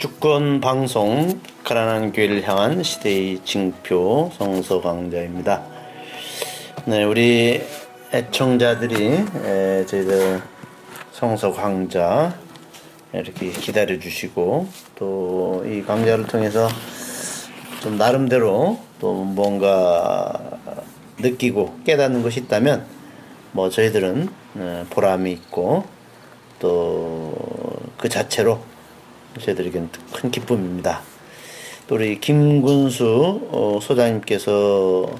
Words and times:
주권 0.00 0.62
방송 0.62 1.42
가난한 1.62 2.12
교회를 2.12 2.48
향한 2.48 2.82
시대의 2.82 3.40
징표 3.44 4.30
성서 4.34 4.80
강자입니다. 4.80 5.62
네, 6.86 7.04
우리 7.04 7.60
애청자들이 8.10 9.24
에, 9.44 9.84
저희들 9.84 10.40
성서 11.12 11.52
강좌 11.52 12.34
이렇게 13.12 13.50
기다려 13.50 13.98
주시고 13.98 14.68
또 14.94 15.62
이 15.66 15.82
강좌를 15.82 16.26
통해서 16.26 16.66
좀 17.82 17.98
나름대로 17.98 18.80
또 18.98 19.12
뭔가 19.12 20.32
느끼고 21.18 21.80
깨닫는 21.84 22.22
것이 22.22 22.40
있다면 22.40 22.86
뭐 23.52 23.68
저희들은 23.68 24.30
어, 24.54 24.86
보람이 24.88 25.30
있고 25.32 25.84
또 26.58 27.60
그 28.00 28.08
자체로 28.08 28.62
저희들에게는 29.38 29.90
큰 30.12 30.30
기쁨입니다. 30.30 31.00
또 31.86 31.96
우리 31.96 32.20
김군수 32.20 33.48
어, 33.50 33.78
소장님께서 33.82 35.10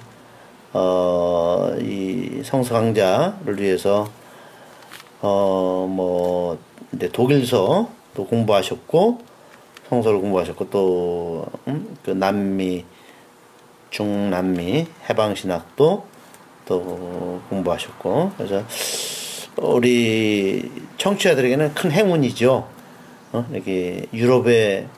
어, 0.72 1.76
이 1.80 2.42
성서 2.44 2.74
강좌를 2.74 3.60
위해서 3.60 4.08
어, 5.20 5.86
뭐 5.90 6.58
이제 6.94 7.08
독일서 7.08 7.90
또 8.14 8.26
공부하셨고 8.26 9.18
성서를 9.88 10.20
공부하셨고 10.20 10.70
또 10.70 11.46
음, 11.66 11.96
그 12.04 12.10
남미 12.10 12.84
중남미 13.90 14.86
해방신학도 15.08 16.04
또 16.66 17.40
공부하셨고 17.48 18.32
그래서 18.36 18.62
우리 19.56 20.70
청취자들에게는 20.96 21.74
큰 21.74 21.90
행운이죠. 21.90 22.79
어? 23.32 23.46
이렇게 23.52 24.06
유럽의 24.12 24.88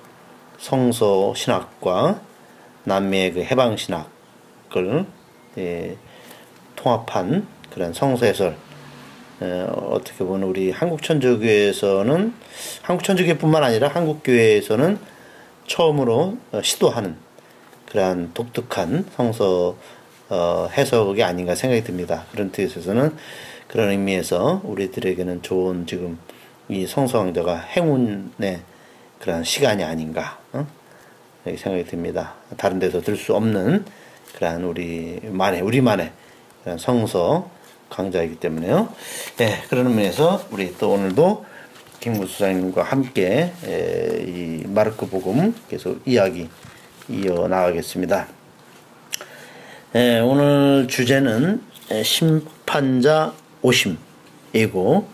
성서 0.59 1.35
신학과 1.35 2.21
남미의 2.85 3.33
그 3.33 3.43
해방 3.43 3.77
신학을 3.77 5.05
예, 5.59 5.97
통합한 6.77 7.47
그런 7.73 7.93
성서 7.93 8.27
해설. 8.27 8.57
에, 9.43 9.63
어떻게 9.63 10.25
보면 10.25 10.49
우리 10.49 10.71
한국 10.71 11.03
천주교에서는 11.03 12.33
한국 12.83 13.05
천주교뿐만 13.05 13.63
아니라 13.65 13.89
한국 13.89 14.23
교회에서는 14.25 14.99
처음으로 15.67 16.39
어, 16.53 16.63
시도하는 16.63 17.17
그러한 17.87 18.33
독특한 18.33 19.05
성서 19.15 19.77
어, 20.31 20.69
해석이 20.73 21.23
아닌가 21.23 21.55
생각이 21.55 21.85
듭니다. 21.85 22.25
그런 22.33 22.51
뜻에서는 22.51 23.15
그런 23.69 23.91
의미에서 23.91 24.63
우리들에게는 24.65 25.43
좋은 25.43 25.87
지금 25.87 26.19
이 26.69 26.87
성서왕자가 26.87 27.59
행운의 27.59 28.61
그런 29.21 29.45
시간이 29.45 29.85
아닌가 29.85 30.39
어? 30.53 30.67
이렇게 31.45 31.59
생각이 31.61 31.85
듭니다. 31.87 32.35
다른 32.57 32.79
데서 32.79 33.01
들 33.01 33.17
수 33.17 33.35
없는 33.35 33.85
그러한 34.37 34.65
우리만의 34.65 35.61
우리만의 35.61 36.13
그런 36.65 36.79
성서 36.79 37.51
강좌이기 37.91 38.37
때문에요. 38.37 38.89
네, 39.37 39.63
그런 39.69 39.87
의미에서 39.89 40.47
우리 40.51 40.75
또 40.79 40.93
오늘도 40.93 41.45
김구수 42.01 42.39
장님과 42.39 42.83
함께 42.83 43.53
에, 43.65 44.25
이 44.27 44.65
마르크 44.67 45.07
복음 45.07 45.55
계속 45.69 46.01
이야기 46.07 46.49
이어 47.09 47.47
나가겠습니다. 47.49 48.29
에, 49.95 50.21
오늘 50.21 50.89
주제는 50.89 51.63
심판자 52.03 53.35
오심이고 53.61 55.09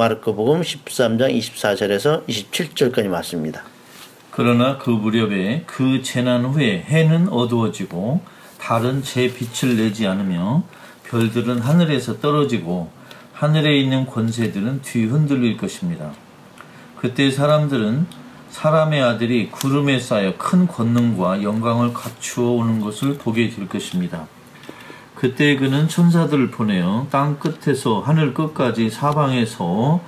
마르코복음 0.00 0.62
13장 0.62 1.36
24절에서 1.36 2.26
27절까지 2.26 3.08
맞습니다. 3.08 3.64
그러나 4.30 4.78
그 4.78 4.88
무렵에 4.88 5.64
그 5.66 6.00
재난 6.02 6.46
후에 6.46 6.80
해는 6.86 7.28
어두워지고 7.28 8.22
달은 8.58 9.02
제 9.02 9.30
빛을 9.30 9.76
내지 9.76 10.06
않으며 10.06 10.62
별들은 11.04 11.58
하늘에서 11.58 12.18
떨어지고 12.18 12.90
하늘에 13.34 13.78
있는 13.78 14.06
권세들은 14.06 14.80
뒤 14.80 15.04
흔들릴 15.04 15.58
것입니다. 15.58 16.12
그때 16.96 17.30
사람들은 17.30 18.06
사람의 18.48 19.02
아들이 19.02 19.50
구름에 19.50 20.00
쌓여 20.00 20.34
큰 20.38 20.66
권능과 20.66 21.42
영광을 21.42 21.92
갖추어 21.92 22.52
오는 22.52 22.80
것을 22.80 23.18
보게 23.18 23.50
될 23.50 23.68
것입니다. 23.68 24.26
그때 25.20 25.54
그는 25.56 25.86
천사들을 25.86 26.50
보내어 26.50 27.06
땅 27.10 27.38
끝에서 27.38 28.00
하늘 28.00 28.32
끝까지 28.32 28.88
사방에서 28.88 30.00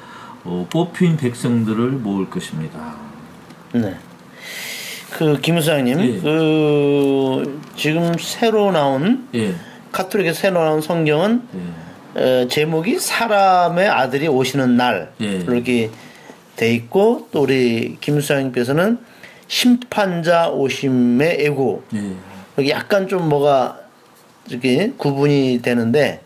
어, 0.45 0.67
뽑힌 0.71 1.19
백성들을 1.19 1.91
모을 1.91 2.31
것입니다. 2.31 2.95
네. 3.75 3.95
그 5.11 5.39
김수장님, 5.39 6.01
예. 6.01 6.19
그 6.19 7.61
지금 7.77 8.15
새로 8.19 8.73
나온 8.73 9.29
예, 9.35 9.55
카톨릭에 9.93 10.33
새로 10.33 10.65
나온 10.65 10.81
성경은 10.81 11.43
예, 12.17 12.21
어, 12.23 12.49
제목이 12.49 12.99
사람의 12.99 13.91
아들이 13.91 14.29
오시는 14.29 14.79
날 14.79 15.13
예. 15.21 15.27
이렇게 15.27 15.91
돼 16.57 16.73
있고 16.73 17.29
또 17.33 17.43
우리 17.43 17.99
김수장님께서는 18.01 18.99
심판자 19.47 20.49
오심의 20.49 21.45
애고 21.45 21.83
예. 21.97 22.13
여기 22.57 22.71
약간 22.71 23.09
좀 23.09 23.29
뭐가 23.29 23.82
이렇게 24.49 24.93
구분이 24.97 25.61
되는데 25.63 26.23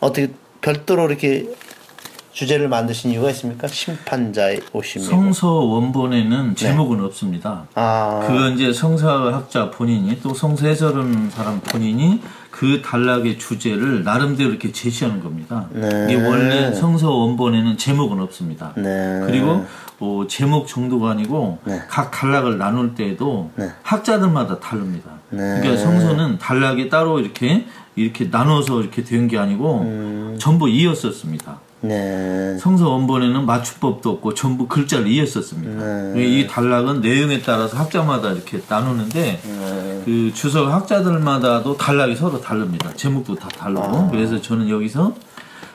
어떻게 0.00 0.30
별도로 0.60 1.06
이렇게 1.06 1.48
주제를 2.32 2.68
만드신 2.68 3.10
이유가 3.10 3.30
있습니까? 3.30 3.66
심판자의 3.66 4.62
오심이고 4.72 5.10
성서 5.10 5.50
원본에는 5.50 6.54
제목은 6.54 7.04
없습니다. 7.04 7.64
네. 7.68 7.72
아, 7.74 8.24
그건 8.26 8.54
이제 8.54 8.72
성사학자 8.72 9.70
본인이 9.70 10.20
또 10.22 10.32
성서 10.32 10.66
해설하는 10.66 11.30
사람 11.30 11.60
본인이 11.60 12.20
그 12.60 12.82
단락의 12.82 13.38
주제를 13.38 14.04
나름대로 14.04 14.50
이렇게 14.50 14.70
제시하는 14.70 15.22
겁니다. 15.22 15.66
네. 15.72 16.08
이게 16.10 16.22
원래 16.22 16.74
성서 16.74 17.10
원본에는 17.10 17.78
제목은 17.78 18.20
없습니다. 18.20 18.74
네. 18.76 19.22
그리고 19.24 19.64
어, 19.98 20.26
제목 20.28 20.66
정도가 20.66 21.12
아니고 21.12 21.56
네. 21.64 21.80
각 21.88 22.10
단락을 22.10 22.58
나눌 22.58 22.94
때에도 22.94 23.50
네. 23.56 23.70
학자들마다 23.82 24.60
다릅니다. 24.60 25.08
네. 25.30 25.38
그러니까 25.38 25.78
성서는 25.78 26.36
단락이 26.36 26.90
따로 26.90 27.18
이렇게 27.18 27.64
이렇게 27.96 28.28
나눠서 28.30 28.80
이렇게 28.80 29.02
된 29.04 29.28
게 29.28 29.38
아니고 29.38 29.80
음. 29.82 30.36
전부 30.40 30.68
이었었습니다. 30.68 31.60
네. 31.82 32.58
성서 32.58 32.90
원본에는 32.90 33.46
맞춤법도 33.46 34.10
없고 34.10 34.34
전부 34.34 34.66
글자를 34.68 35.06
이었었습니다. 35.06 36.12
네. 36.14 36.24
이 36.26 36.46
단락은 36.46 37.00
내용에 37.00 37.40
따라서 37.40 37.76
학자마다 37.78 38.32
이렇게 38.32 38.60
나누는데 38.68 39.40
네. 39.42 40.02
그 40.04 40.30
주석 40.34 40.70
학자들마다도 40.72 41.76
단락이 41.76 42.16
서로 42.16 42.40
다릅니다. 42.40 42.92
제목도 42.94 43.34
다 43.36 43.48
다르고 43.48 43.82
아. 43.82 44.08
그래서 44.10 44.40
저는 44.40 44.68
여기서 44.68 45.14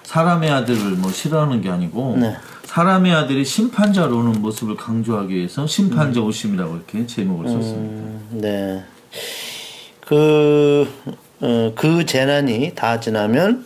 사람의 0.03 0.52
아들을 0.52 0.92
뭐 0.97 1.12
싫어하는 1.12 1.62
게 1.62 1.70
아니고 1.70 2.18
네. 2.20 2.36
사람의 2.66 3.14
아들이 3.14 3.44
심판자로 3.46 4.18
오는 4.18 4.42
모습을 4.42 4.76
강조하기 4.76 5.34
위해서 5.34 5.66
심판자 5.66 6.20
오심이라고 6.22 6.76
이렇게 6.76 7.08
제목을 7.08 7.47
썼습니다. 7.47 8.03
음, 8.03 8.28
네. 8.32 8.84
그, 10.06 10.88
어, 11.08 11.12
그 11.40 12.06
재난이 12.06 12.73
다 12.75 13.00
지나면 13.00 13.66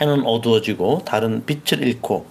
해는 0.00 0.24
어두워지고 0.24 1.02
달은 1.04 1.44
빛을 1.46 1.86
잃고 1.86 2.26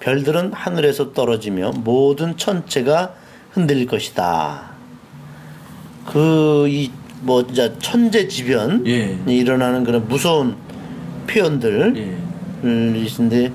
별들은 0.00 0.52
하늘에서 0.52 1.12
떨어지며 1.12 1.72
모든 1.84 2.36
천체가 2.36 3.14
흔들릴 3.50 3.86
것이다. 3.86 4.70
그, 6.06 6.66
이, 6.68 6.90
뭐, 7.22 7.44
진짜 7.44 7.76
천재지변이 7.78 8.88
예. 8.90 9.18
일어나는 9.26 9.84
그런 9.84 10.06
무서운 10.08 10.56
표현들, 11.26 11.94
예. 11.96 12.28
있는데 12.62 13.52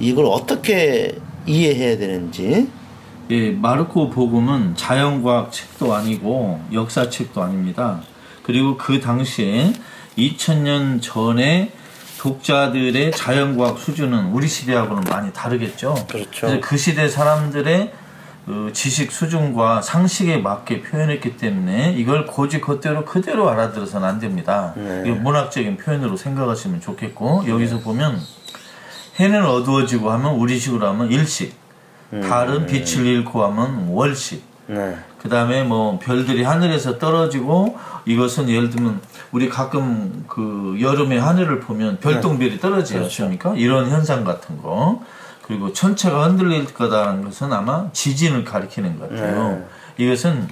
이걸 0.00 0.26
어떻게 0.26 1.16
이해해야 1.46 1.96
되는지 1.96 2.68
예, 3.30 3.50
마르코 3.52 4.10
복음은 4.10 4.74
자연과학 4.74 5.52
책도 5.52 5.94
아니고 5.94 6.60
역사책도 6.72 7.42
아닙니다. 7.42 8.02
그리고 8.48 8.78
그 8.78 8.98
당시에 8.98 9.74
2000년 10.16 11.02
전에 11.02 11.70
독자들의 12.18 13.12
자연과학 13.12 13.78
수준은 13.78 14.28
우리 14.32 14.48
시대하고는 14.48 15.02
많이 15.04 15.30
다르겠죠. 15.34 16.06
그렇죠. 16.10 16.58
그 16.62 16.78
시대 16.78 17.10
사람들의 17.10 17.92
그 18.46 18.70
지식 18.72 19.12
수준과 19.12 19.82
상식에 19.82 20.38
맞게 20.38 20.80
표현했기 20.80 21.36
때문에 21.36 21.92
이걸 21.98 22.24
고지 22.24 22.62
그대로 22.62 23.04
그대로 23.04 23.50
알아들어서는 23.50 24.08
안 24.08 24.18
됩니다. 24.18 24.72
이거 25.04 25.14
문학적인 25.16 25.76
표현으로 25.76 26.16
생각하시면 26.16 26.80
좋겠고 26.80 27.44
여기서 27.46 27.80
보면 27.80 28.18
해는 29.20 29.44
어두워지고 29.44 30.10
하면 30.10 30.36
우리식으로 30.36 30.86
하면 30.86 31.12
일식, 31.12 31.54
달은 32.10 32.64
빛을 32.64 33.04
잃고 33.04 33.44
하면 33.44 33.88
월식, 33.88 34.42
네. 34.68 34.96
그 35.22 35.28
다음에 35.28 35.64
뭐 35.64 35.98
별들이 35.98 36.42
하늘에서 36.44 36.98
떨어지고 36.98 37.76
이것은 38.06 38.48
예를 38.48 38.70
들면 38.70 39.00
우리 39.32 39.48
가끔 39.48 40.24
그 40.28 40.76
여름에 40.80 41.18
하늘을 41.18 41.60
보면 41.60 41.98
별똥별이 42.00 42.60
떨어지지 42.60 42.98
않습니까? 42.98 43.54
이런 43.56 43.90
현상 43.90 44.24
같은 44.24 44.60
거. 44.62 45.02
그리고 45.42 45.72
천체가 45.72 46.24
흔들릴 46.28 46.66
거다라는 46.74 47.24
것은 47.24 47.52
아마 47.52 47.90
지진을 47.92 48.44
가리키는 48.44 48.98
것 48.98 49.08
같아요. 49.10 49.48
네. 49.96 50.04
이것은 50.04 50.46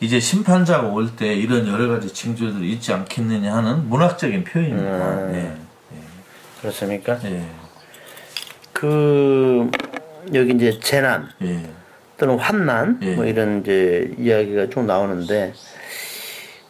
이제 0.00 0.18
심판자가 0.18 0.88
올 0.88 1.10
때 1.16 1.34
이런 1.34 1.68
여러 1.68 1.86
가지 1.88 2.08
징조들이 2.12 2.72
있지 2.72 2.92
않겠느냐 2.92 3.54
하는 3.54 3.88
문학적인 3.88 4.44
표현입니다. 4.44 5.26
네. 5.26 5.56
그렇습니까? 6.60 7.18
예, 7.24 7.32
예, 7.34 7.44
그 8.72 9.70
여기 10.32 10.52
이제 10.54 10.78
재난 10.80 11.28
예, 11.42 11.68
또는 12.22 12.38
환난 12.38 13.00
예. 13.02 13.16
뭐 13.16 13.24
이런 13.24 13.62
이제 13.62 14.14
이야기가 14.16 14.68
쭉 14.70 14.84
나오는데 14.84 15.52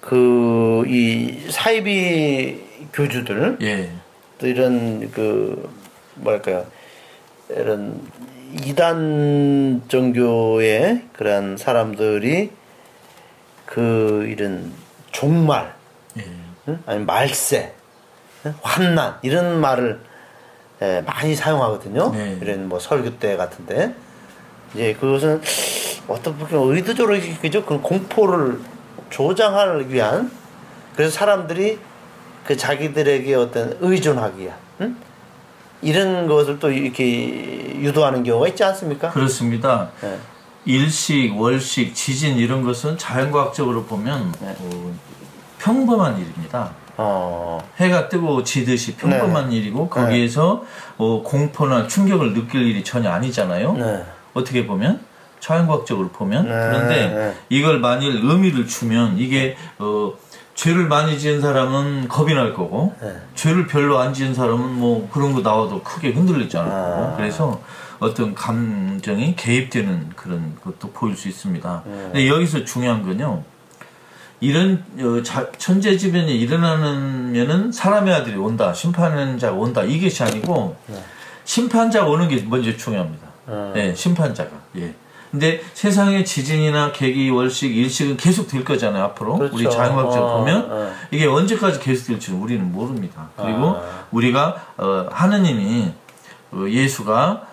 그 0.00 0.84
이 0.86 1.46
사이비 1.50 2.88
교주들 2.92 3.58
예, 3.60 3.90
또 4.38 4.46
이런 4.46 5.10
그 5.10 5.70
뭐랄까요 6.14 6.64
이런 7.50 8.00
이단 8.64 9.82
종교의 9.88 11.02
그런 11.12 11.58
사람들이 11.58 12.50
그 13.66 14.26
이런 14.28 14.72
종말 15.10 15.74
예, 16.18 16.24
응? 16.68 16.82
아니면 16.86 17.06
말세 17.06 17.74
응? 18.46 18.54
환난 18.62 19.18
이런 19.20 19.60
말을 19.60 20.00
예, 20.80 21.02
많이 21.06 21.34
사용하거든요 21.34 22.12
네. 22.12 22.38
이런 22.40 22.70
뭐 22.70 22.78
설교 22.78 23.18
때 23.18 23.36
같은데 23.36 23.94
이제 24.74 24.94
그것은 24.98 25.40
어떤 26.08 26.36
보면 26.36 26.74
의도적으로 26.74 27.18
그죠 27.40 27.64
그 27.64 27.80
공포를 27.80 28.60
조장하기 29.10 29.92
위한 29.92 30.30
그래서 30.96 31.12
사람들이 31.12 31.78
그 32.44 32.56
자기들에게 32.56 33.34
어떤 33.34 33.76
의존하기 33.80 34.40
위한 34.42 34.56
응? 34.80 34.96
이런 35.80 36.26
것을 36.26 36.58
또 36.58 36.70
이렇게 36.70 37.80
유도하는 37.80 38.22
경우가 38.22 38.48
있지 38.48 38.62
않습니까? 38.64 39.10
그렇습니다. 39.10 39.90
예. 40.04 40.18
일식, 40.64 41.36
월식, 41.36 41.94
지진 41.94 42.36
이런 42.36 42.62
것은 42.62 42.96
자연과학적으로 42.96 43.84
보면 43.84 44.32
네. 44.40 44.54
어, 44.60 44.94
평범한 45.58 46.18
일입니다. 46.18 46.70
어, 46.96 47.58
해가 47.78 48.08
뜨고 48.08 48.44
지듯이 48.44 48.94
평범한 48.94 49.50
네. 49.50 49.56
일이고 49.56 49.88
거기에서 49.88 50.64
어, 50.98 51.22
공포나 51.24 51.88
충격을 51.88 52.32
느낄 52.32 52.62
일이 52.62 52.84
전혀 52.84 53.10
아니잖아요. 53.10 53.74
네. 54.34 54.40
어떻게 54.40 54.66
보면 54.66 55.00
자연과학적으로 55.40 56.08
보면 56.10 56.44
네, 56.44 56.50
그런데 56.50 57.08
네. 57.08 57.34
이걸 57.48 57.80
만일 57.80 58.20
의미를 58.22 58.66
주면 58.66 59.18
이게 59.18 59.56
어, 59.78 60.12
죄를 60.54 60.86
많이 60.86 61.18
지은 61.18 61.40
사람은 61.40 62.08
겁이 62.08 62.34
날 62.34 62.54
거고 62.54 62.94
네. 63.00 63.16
죄를 63.34 63.66
별로 63.66 63.98
안 63.98 64.14
지은 64.14 64.34
사람은 64.34 64.74
뭐 64.74 65.08
그런 65.12 65.32
거 65.32 65.40
나와도 65.40 65.82
크게 65.82 66.10
흔들리지 66.10 66.56
않을 66.58 66.70
아. 66.70 66.82
거고 67.00 67.16
그래서 67.16 67.60
어떤 67.98 68.34
감정이 68.34 69.34
개입되는 69.36 70.10
그런 70.16 70.56
것도 70.62 70.90
보일 70.92 71.16
수 71.16 71.28
있습니다. 71.28 71.82
네. 71.86 71.92
근데 71.92 72.28
여기서 72.28 72.64
중요한 72.64 73.02
건요. 73.02 73.42
이런 74.40 74.84
어, 75.00 75.22
자- 75.22 75.50
천재지변이 75.56 76.36
일어나면은 76.40 77.70
사람의 77.70 78.12
아들이 78.12 78.36
온다, 78.36 78.72
심판자가 78.74 79.56
온다 79.56 79.82
이것이 79.84 80.22
아니고 80.24 80.76
심판자가 81.44 82.06
오는 82.06 82.28
게 82.28 82.42
먼저 82.48 82.76
중요합니다. 82.76 83.21
음. 83.48 83.72
예, 83.76 83.94
심판자가. 83.94 84.50
예. 84.76 84.94
근데 85.30 85.62
세상의 85.72 86.26
지진이나 86.26 86.92
계기, 86.92 87.30
월식, 87.30 87.74
일식은 87.74 88.18
계속 88.18 88.48
될 88.48 88.64
거잖아요, 88.64 89.02
앞으로. 89.04 89.38
그렇죠. 89.38 89.54
우리 89.56 89.70
자연과학적으로 89.70 90.30
어, 90.30 90.38
보면 90.38 90.70
어. 90.70 90.92
이게 91.10 91.26
언제까지 91.26 91.80
계속 91.80 92.08
될지는 92.08 92.38
우리는 92.38 92.70
모릅니다. 92.70 93.30
그리고 93.36 93.76
아. 93.76 94.06
우리가 94.10 94.66
어, 94.76 95.08
하느님이 95.10 95.90
어, 96.52 96.66
예수가 96.68 97.46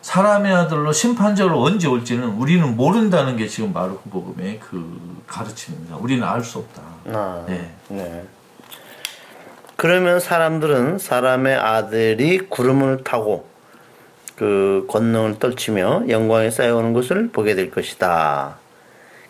사람의 0.00 0.54
아들로 0.54 0.92
심판자로 0.92 1.60
언제 1.60 1.88
올지는 1.88 2.28
우리는 2.28 2.76
모른다는 2.76 3.36
게 3.36 3.48
지금 3.48 3.72
마르코 3.72 4.08
복음의 4.10 4.60
그 4.60 5.22
가르침입니다. 5.26 5.96
우리는 5.96 6.22
알 6.22 6.44
수 6.44 6.58
없다. 6.58 6.82
아, 7.06 7.44
네. 7.48 7.74
네. 7.88 8.24
그러면 9.76 10.20
사람들은 10.20 10.98
사람의 10.98 11.56
아들이 11.56 12.38
구름을 12.38 13.02
타고 13.02 13.48
그 14.36 14.86
권능을 14.88 15.38
떨치며 15.38 16.04
영광에 16.08 16.50
쌓여오는 16.50 16.92
것을 16.92 17.30
보게 17.30 17.54
될 17.54 17.70
것이다. 17.70 18.56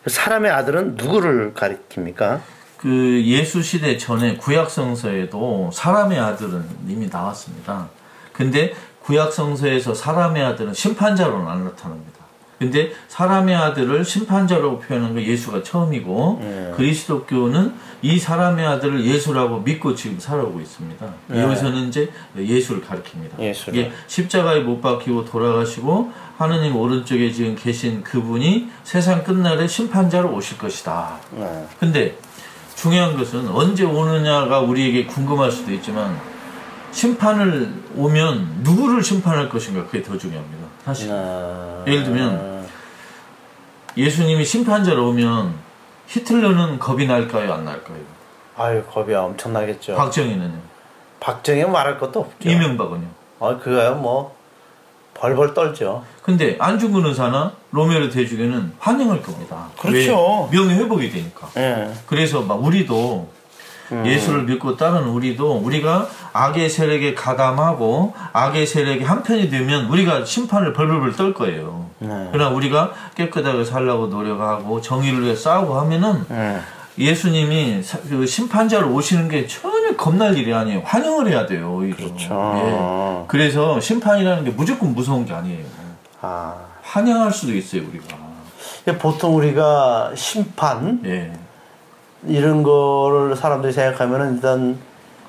그 0.02 0.10
사람의 0.10 0.50
아들은 0.50 0.96
누구를 0.96 1.54
가리킵니까? 1.54 2.40
그 2.78 3.22
예수 3.24 3.62
시대 3.62 3.96
전에 3.96 4.36
구약 4.36 4.70
성서에도 4.70 5.70
사람의 5.72 6.18
아들은 6.18 6.64
이미 6.88 7.08
나왔습니다. 7.10 7.88
근데 8.32 8.74
구약 9.02 9.32
성서에서 9.32 9.94
사람의 9.94 10.42
아들은 10.42 10.74
심판자로는 10.74 11.46
안 11.46 11.64
나타납니다. 11.64 12.23
근데 12.58 12.92
사람의 13.08 13.54
아들을 13.54 14.04
심판자라고 14.04 14.78
표현한 14.78 15.14
건 15.14 15.22
예수가 15.22 15.62
처음이고 15.62 16.72
그리스도교는 16.76 17.74
이 18.02 18.18
사람의 18.18 18.66
아들을 18.66 19.04
예수라고 19.04 19.60
믿고 19.60 19.94
지금 19.94 20.18
살아오고 20.18 20.60
있습니다. 20.60 21.06
여기서는 21.34 21.88
이제 21.88 22.10
예수를 22.36 22.82
가리킵니다. 22.82 23.40
예수를. 23.40 23.78
이게 23.78 23.92
십자가에 24.06 24.60
못 24.60 24.80
박히고 24.80 25.24
돌아가시고 25.24 26.12
하느님 26.36 26.76
오른쪽에 26.76 27.30
지금 27.32 27.56
계신 27.56 28.02
그분이 28.02 28.68
세상 28.82 29.24
끝날에 29.24 29.66
심판자로 29.66 30.32
오실 30.34 30.58
것이다. 30.58 31.18
네. 31.32 31.66
근데 31.80 32.16
중요한 32.74 33.16
것은 33.16 33.48
언제 33.48 33.84
오느냐가 33.84 34.60
우리에게 34.60 35.06
궁금할 35.06 35.50
수도 35.50 35.72
있지만 35.72 36.18
심판을 36.92 37.72
오면 37.96 38.58
누구를 38.62 39.02
심판할 39.02 39.48
것인가 39.48 39.84
그게 39.86 40.02
더 40.02 40.16
중요합니다. 40.18 40.63
사실 40.84 41.10
아, 41.12 41.82
예를 41.86 42.04
들면 42.04 42.66
예수님이 43.96 44.44
심판자로 44.44 45.08
오면 45.08 45.54
히틀러는 46.08 46.78
겁이 46.78 47.06
날까요 47.06 47.52
안 47.52 47.64
날까요? 47.64 47.98
아유 48.56 48.82
겁이 48.84 49.14
엄청나겠죠. 49.14 49.94
박정희는요? 49.96 50.58
박정희 51.20 51.64
말할 51.64 51.98
것도 51.98 52.20
없죠. 52.20 52.48
이명박은요? 52.48 53.06
아 53.40 53.58
그거야 53.58 53.92
뭐 53.92 54.36
벌벌 55.14 55.54
떨죠. 55.54 56.04
근데 56.22 56.56
안중근 56.58 57.06
의사나 57.06 57.52
로메로 57.70 58.10
대주교는 58.10 58.74
환영할 58.78 59.22
겁니다. 59.22 59.68
그렇죠. 59.78 60.48
왜? 60.50 60.58
명예 60.58 60.74
회복이 60.76 61.10
되니까. 61.10 61.48
예. 61.56 61.92
그래서 62.06 62.42
막 62.42 62.62
우리도 62.62 63.28
음. 63.92 64.06
예수를 64.06 64.44
믿고 64.44 64.76
따르는 64.76 65.08
우리도 65.08 65.56
우리가 65.58 66.08
악의 66.32 66.68
세력에 66.70 67.14
가담하고 67.14 68.14
악의 68.32 68.66
세력이 68.66 69.04
한편이 69.04 69.50
되면 69.50 69.86
우리가 69.86 70.24
심판을 70.24 70.72
벌벌벌 70.72 71.12
떨 71.16 71.34
거예요. 71.34 71.86
네. 71.98 72.28
그러나 72.32 72.50
우리가 72.54 72.92
깨끗하게 73.14 73.64
살라고 73.64 74.06
노력하고 74.06 74.80
정의를 74.80 75.22
위해 75.22 75.34
싸우고 75.36 75.74
하면은 75.80 76.24
예. 76.30 76.60
예수님이 76.96 77.82
사- 77.82 77.98
그 78.08 78.24
심판자로 78.26 78.92
오시는 78.92 79.28
게 79.28 79.46
전혀 79.46 79.96
겁날 79.96 80.36
일이 80.36 80.54
아니에요. 80.54 80.80
환영을 80.84 81.28
해야 81.28 81.44
돼요. 81.44 81.74
오히려. 81.76 81.96
그렇죠. 81.96 82.52
예. 82.56 83.24
그래서 83.28 83.80
심판이라는 83.80 84.44
게 84.44 84.50
무조건 84.50 84.94
무서운 84.94 85.24
게 85.26 85.32
아니에요. 85.34 85.64
아 86.22 86.54
환영할 86.82 87.32
수도 87.32 87.52
있어요, 87.54 87.82
우리가. 87.88 88.98
보통 88.98 89.36
우리가 89.36 90.12
심판 90.14 91.00
예. 91.04 91.32
이런 92.26 92.62
거를 92.62 93.36
사람들이 93.36 93.72
생각하면은 93.72 94.36
일단 94.36 94.78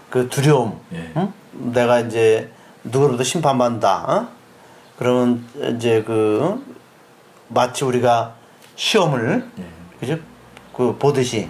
그 0.10 0.30
두려움, 0.30 0.80
예. 0.94 1.12
응? 1.18 1.34
내가 1.52 2.00
이제 2.00 2.52
누구로부터 2.84 3.24
심판받는다. 3.24 4.06
어? 4.08 4.28
그러면 4.98 5.46
이제 5.76 6.04
그 6.04 6.64
마치 7.50 7.84
우리가 7.84 8.36
시험을 8.76 9.50
예. 9.60 9.64
그죠? 10.00 10.18
그 10.74 10.98
보듯이 10.98 11.50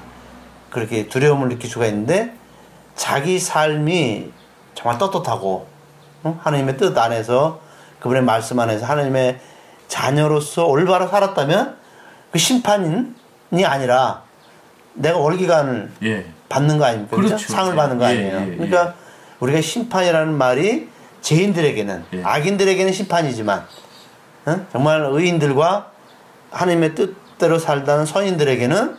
그렇게 0.70 1.08
두려움을 1.08 1.50
느낄 1.50 1.70
수가 1.70 1.86
있는데 1.88 2.36
자기 2.96 3.40
삶이 3.40 4.32
정말 4.74 4.98
떳떳하고 4.98 5.68
응? 6.26 6.40
하나님의 6.42 6.78
뜻 6.78 6.98
안에서 6.98 7.60
그분의 8.00 8.24
말씀 8.24 8.60
안에서 8.60 8.86
하나님의 8.86 9.40
자녀로서 9.88 10.66
올바로 10.66 11.08
살았다면 11.08 11.78
그 12.32 12.40
심판이 12.40 13.14
아니라 13.64 14.25
내가 14.96 15.18
월기관을 15.18 15.92
예. 16.04 16.26
받는 16.50 16.78
거 16.78 16.86
아닙니까? 16.86 17.16
그죠? 17.16 17.28
그렇죠. 17.30 17.54
상을 17.54 17.72
예, 17.72 17.76
받는 17.76 17.98
거 17.98 18.06
예, 18.06 18.10
아니에요. 18.10 18.38
예, 18.38 18.52
예. 18.52 18.56
그러니까 18.56 18.96
우리가 19.40 19.62
심판이라는 19.62 20.34
말이 20.34 20.90
죄인들에게는 21.22 22.06
예. 22.14 22.24
악인들에게는 22.24 22.94
심판이지만 22.94 23.66
어? 24.46 24.66
정말 24.72 25.02
의인들과 25.12 25.92
하나님의 26.52 26.96
뜻대로 26.96 27.60
살다는 27.60 28.06
선인들에게는 28.06 28.98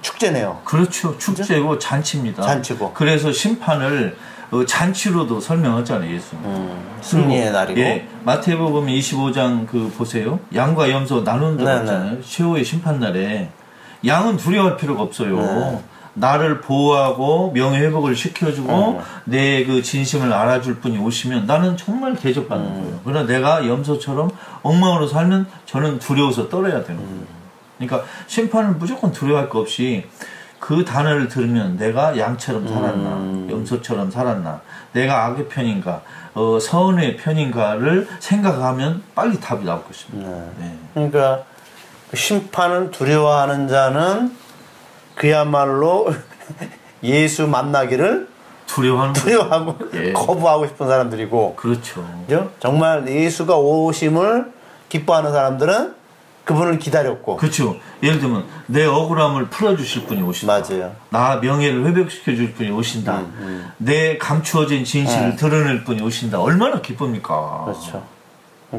축제네요. 0.00 0.62
그렇죠. 0.64 1.16
축제고 1.18 1.78
잔치입니다. 1.78 2.42
잔치고. 2.42 2.92
그래서 2.94 3.32
심판을 3.32 4.16
어, 4.52 4.64
잔치로도 4.64 5.40
설명하잖아요, 5.40 6.14
예수님. 6.14 6.44
음, 6.44 6.98
승리의 7.00 7.50
날이고. 7.50 7.80
예, 7.80 8.08
마태복음 8.22 8.86
25장 8.86 9.66
그 9.66 9.92
보세요. 9.96 10.38
양과 10.54 10.90
염소 10.90 11.24
나눈 11.24 11.58
적 11.58 11.64
네, 11.64 11.72
없잖아요. 11.72 12.22
최후의 12.22 12.64
심판 12.64 13.00
날에 13.00 13.50
양은 14.06 14.36
두려워할 14.36 14.76
필요가 14.76 15.02
없어요. 15.02 15.36
네. 15.36 15.84
나를 16.14 16.62
보호하고 16.62 17.52
명예 17.52 17.78
회복을 17.80 18.16
시켜주고 18.16 18.98
음. 18.98 19.00
내그 19.24 19.82
진심을 19.82 20.32
알아줄 20.32 20.80
분이 20.80 20.98
오시면 20.98 21.46
나는 21.46 21.76
정말 21.76 22.16
대접받는 22.16 22.66
음. 22.66 22.82
거예요. 22.82 23.00
그러나 23.04 23.26
내가 23.26 23.66
염소처럼 23.68 24.30
엉망으로 24.62 25.06
살면 25.06 25.46
저는 25.66 25.98
두려워서 25.98 26.48
떨어야 26.48 26.82
되는 26.84 26.96
거예요. 26.96 27.12
음. 27.12 27.26
그러니까 27.78 28.08
심판을 28.26 28.76
무조건 28.76 29.12
두려워할 29.12 29.50
거 29.50 29.60
없이 29.60 30.06
그 30.58 30.84
단어를 30.84 31.28
들으면 31.28 31.76
내가 31.76 32.18
양처럼 32.18 32.66
살았나, 32.66 33.08
음. 33.16 33.48
염소처럼 33.50 34.10
살았나, 34.10 34.62
내가 34.92 35.26
악의 35.26 35.48
편인가, 35.48 36.00
어, 36.34 36.58
선의 36.58 37.18
편인가를 37.18 38.08
생각하면 38.20 39.02
빨리 39.14 39.38
답이 39.38 39.64
나올 39.66 39.84
것입니다. 39.84 40.30
네. 40.30 40.52
네. 40.58 40.78
그러니까 40.94 41.44
그 42.16 42.20
심판을 42.20 42.90
두려워하는 42.92 43.68
자는 43.68 44.34
그야말로 45.14 46.08
예수 47.04 47.46
만나기를 47.46 48.26
두려워하는. 48.66 49.12
두려워하고 49.12 49.76
예. 49.92 50.12
거부하고 50.14 50.66
싶은 50.66 50.88
사람들이고 50.88 51.56
그렇죠. 51.56 52.02
그죠? 52.26 52.50
정말 52.58 53.06
예수가 53.06 53.54
오심을 53.58 54.50
기뻐하는 54.88 55.30
사람들은 55.30 55.94
그분을 56.46 56.78
기다렸고 56.78 57.36
그렇죠. 57.36 57.76
예를 58.02 58.18
들면 58.18 58.46
내 58.66 58.86
억울함을 58.86 59.48
풀어주실 59.50 60.06
분이 60.06 60.22
오신다. 60.22 60.60
맞아요. 60.60 60.92
나 61.10 61.36
명예를 61.36 61.84
회복시켜 61.86 62.34
줄 62.34 62.54
분이 62.54 62.70
오신다. 62.70 63.18
음, 63.18 63.70
내 63.76 64.16
감추어진 64.16 64.84
진실을 64.84 65.30
네. 65.30 65.36
드러낼 65.36 65.84
분이 65.84 66.00
오신다. 66.02 66.40
얼마나 66.40 66.80
기쁩니까? 66.80 67.64
그렇죠. 67.66 68.02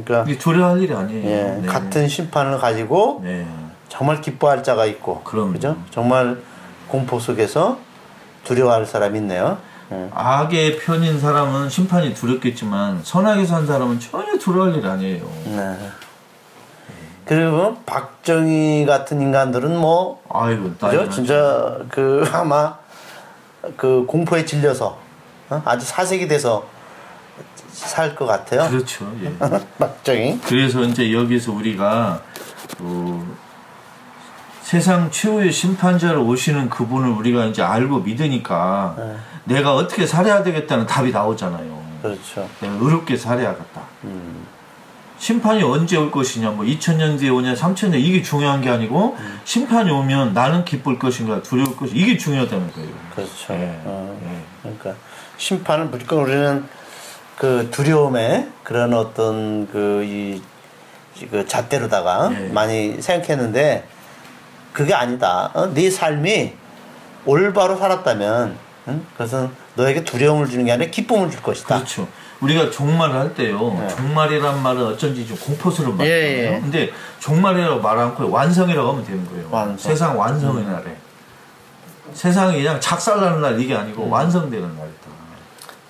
그러니까 0.03 0.29
이게 0.29 0.39
두려워할 0.39 0.81
일이 0.81 0.93
아니에요. 0.93 1.29
예, 1.29 1.59
네. 1.61 1.67
같은 1.67 2.07
심판을 2.07 2.57
가지고 2.57 3.21
네. 3.23 3.47
정말 3.89 4.21
기뻐할 4.21 4.63
자가 4.63 4.85
있고 4.85 5.21
그럼요. 5.23 5.53
그죠? 5.53 5.77
정말 5.91 6.37
공포 6.87 7.19
속에서 7.19 7.77
두려워할 8.43 8.85
사람이 8.85 9.17
있네요. 9.19 9.57
예. 9.91 10.09
악의 10.13 10.79
편인 10.79 11.19
사람은 11.19 11.69
심판이 11.69 12.13
두렵겠지만 12.13 13.01
선하게 13.03 13.45
산 13.45 13.65
사람은 13.65 13.99
전혀 13.99 14.37
두려워할 14.37 14.75
일 14.75 14.85
아니에요. 14.85 15.25
네. 15.45 15.77
그리고 17.25 17.77
박정희 17.85 18.85
같은 18.85 19.21
인간들은 19.21 19.77
뭐 19.77 20.21
아이고, 20.29 20.71
그죠? 20.79 21.09
진짜 21.09 21.77
그 21.89 22.25
아마 22.31 22.77
그 23.75 24.05
공포에 24.07 24.45
질려서 24.45 24.97
어? 25.49 25.61
아주 25.65 25.85
사색이 25.85 26.27
돼서 26.27 26.65
살 27.85 28.15
것 28.15 28.25
같아요. 28.25 28.69
그렇죠. 28.69 29.11
예. 29.23 29.33
박정희. 29.77 30.39
그래서 30.45 30.81
이제 30.83 31.13
여기서 31.13 31.51
우리가 31.51 32.21
그 32.77 33.37
세상 34.63 35.09
최후의 35.11 35.51
심판자로 35.51 36.25
오시는 36.25 36.69
그분을 36.69 37.09
우리가 37.09 37.45
이제 37.45 37.61
알고 37.61 37.99
믿으니까 37.99 38.95
네. 38.97 39.15
내가 39.55 39.75
어떻게 39.75 40.05
살아야 40.05 40.43
되겠다는 40.43 40.85
답이 40.87 41.11
나오잖아요. 41.11 41.87
그렇죠. 42.01 42.49
내가 42.59 42.73
의롭게 42.73 43.15
살아야겠다. 43.15 43.81
음. 44.05 44.45
심판이 45.19 45.63
언제 45.63 45.97
올 45.97 46.11
것이냐, 46.11 46.51
뭐 46.51 46.63
2000년 46.65 47.17
뒤에 47.17 47.29
오냐, 47.29 47.55
3000년 47.55 47.95
이게 47.95 48.21
중요한 48.21 48.61
게 48.61 48.69
아니고 48.69 49.15
음. 49.19 49.39
심판이 49.45 49.89
오면 49.89 50.33
나는 50.33 50.63
기쁠 50.65 50.99
것인가, 50.99 51.41
두려울 51.41 51.75
것인가 51.75 51.99
이게 51.99 52.17
중요하다는 52.17 52.71
거예요. 52.73 52.89
그렇죠. 53.15 53.53
예, 53.53 53.81
어, 53.85 54.19
예. 54.23 54.43
그러니까 54.61 54.93
심판을 55.37 55.85
무조건 55.85 56.19
우리는 56.19 56.65
그 57.37 57.69
두려움에 57.71 58.49
그런 58.63 58.93
어떤 58.93 59.67
그이 59.71 60.41
그 61.31 61.45
잣대로다가 61.47 62.31
예. 62.33 62.47
많이 62.49 63.01
생각했는데 63.01 63.87
그게 64.73 64.93
아니다. 64.93 65.51
어? 65.53 65.67
네 65.73 65.89
삶이 65.89 66.53
올바로 67.25 67.77
살았다면 67.77 68.57
응? 68.87 69.05
그것은 69.13 69.49
너에게 69.75 70.03
두려움을 70.03 70.47
주는 70.47 70.65
게 70.65 70.71
아니라 70.71 70.89
기쁨을 70.89 71.29
줄 71.29 71.41
것이다. 71.41 71.75
그렇죠. 71.75 72.07
우리가 72.41 72.69
종말을 72.69 73.15
할 73.15 73.33
때요. 73.33 73.75
네. 73.79 73.87
종말이란 73.87 74.61
말은 74.61 74.85
어쩐지 74.85 75.27
좀 75.27 75.37
공포스러운 75.37 75.97
말이에요. 75.97 76.15
예, 76.15 76.55
예. 76.55 76.59
근데 76.59 76.91
종말이라고 77.19 77.81
말 77.81 77.97
않고 77.97 78.29
완성이라고 78.29 78.89
하면 78.89 79.05
되는 79.05 79.25
거예요. 79.27 79.47
완성. 79.51 79.73
음. 79.73 79.77
세상 79.77 80.19
완성의 80.19 80.65
날에. 80.65 80.95
세상이 82.13 82.57
그냥 82.57 82.79
작살나는 82.79 83.41
날 83.41 83.59
이게 83.59 83.75
아니고 83.75 84.05
음. 84.05 84.11
완성되는 84.11 84.67
날이다. 84.67 84.86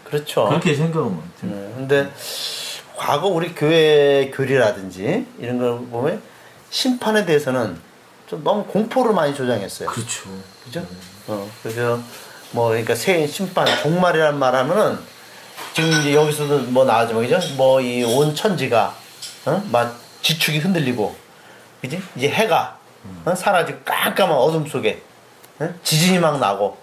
그렇죠. 0.10 0.48
그렇게 0.50 0.74
생각하면. 0.74 1.22
네, 1.42 1.50
근데 1.76 2.10
과거 2.96 3.28
우리 3.28 3.54
교회 3.54 4.32
교리라든지 4.34 5.26
이런 5.40 5.58
걸 5.60 5.78
보면 5.90 6.22
심판에 6.70 7.26
대해서는 7.26 7.80
좀 8.28 8.44
너무 8.44 8.66
공포를 8.66 9.14
많이 9.14 9.34
조장했어요. 9.36 9.90
그렇죠. 9.90 10.30
그죠? 10.64 10.86
어, 11.28 11.50
그래서 11.62 12.00
뭐 12.52 12.70
그러니까 12.70 12.96
새 12.96 13.26
심판 13.28 13.66
종말이란 13.82 14.38
말 14.40 14.56
하면은 14.56 14.98
지금 15.74 15.92
이제 16.00 16.14
여기서도 16.16 16.60
뭐 16.72 16.86
나왔지만 16.86 17.24
그죠? 17.28 17.40
뭐 17.56 17.80
이 17.82 18.04
온 18.04 18.34
천지가 18.36 18.96
어? 19.46 19.64
막 19.72 19.96
지축이 20.22 20.60
흔들리고 20.60 21.16
그지? 21.82 22.02
이제 22.16 22.30
해가 22.30 22.78
어? 23.26 23.36
사라지고 23.36 23.80
깜깜한 23.86 24.36
어둠 24.38 24.68
속에 24.68 25.02
어? 25.60 25.70
지진이 25.84 26.20
막 26.20 26.40
나고 26.40 26.78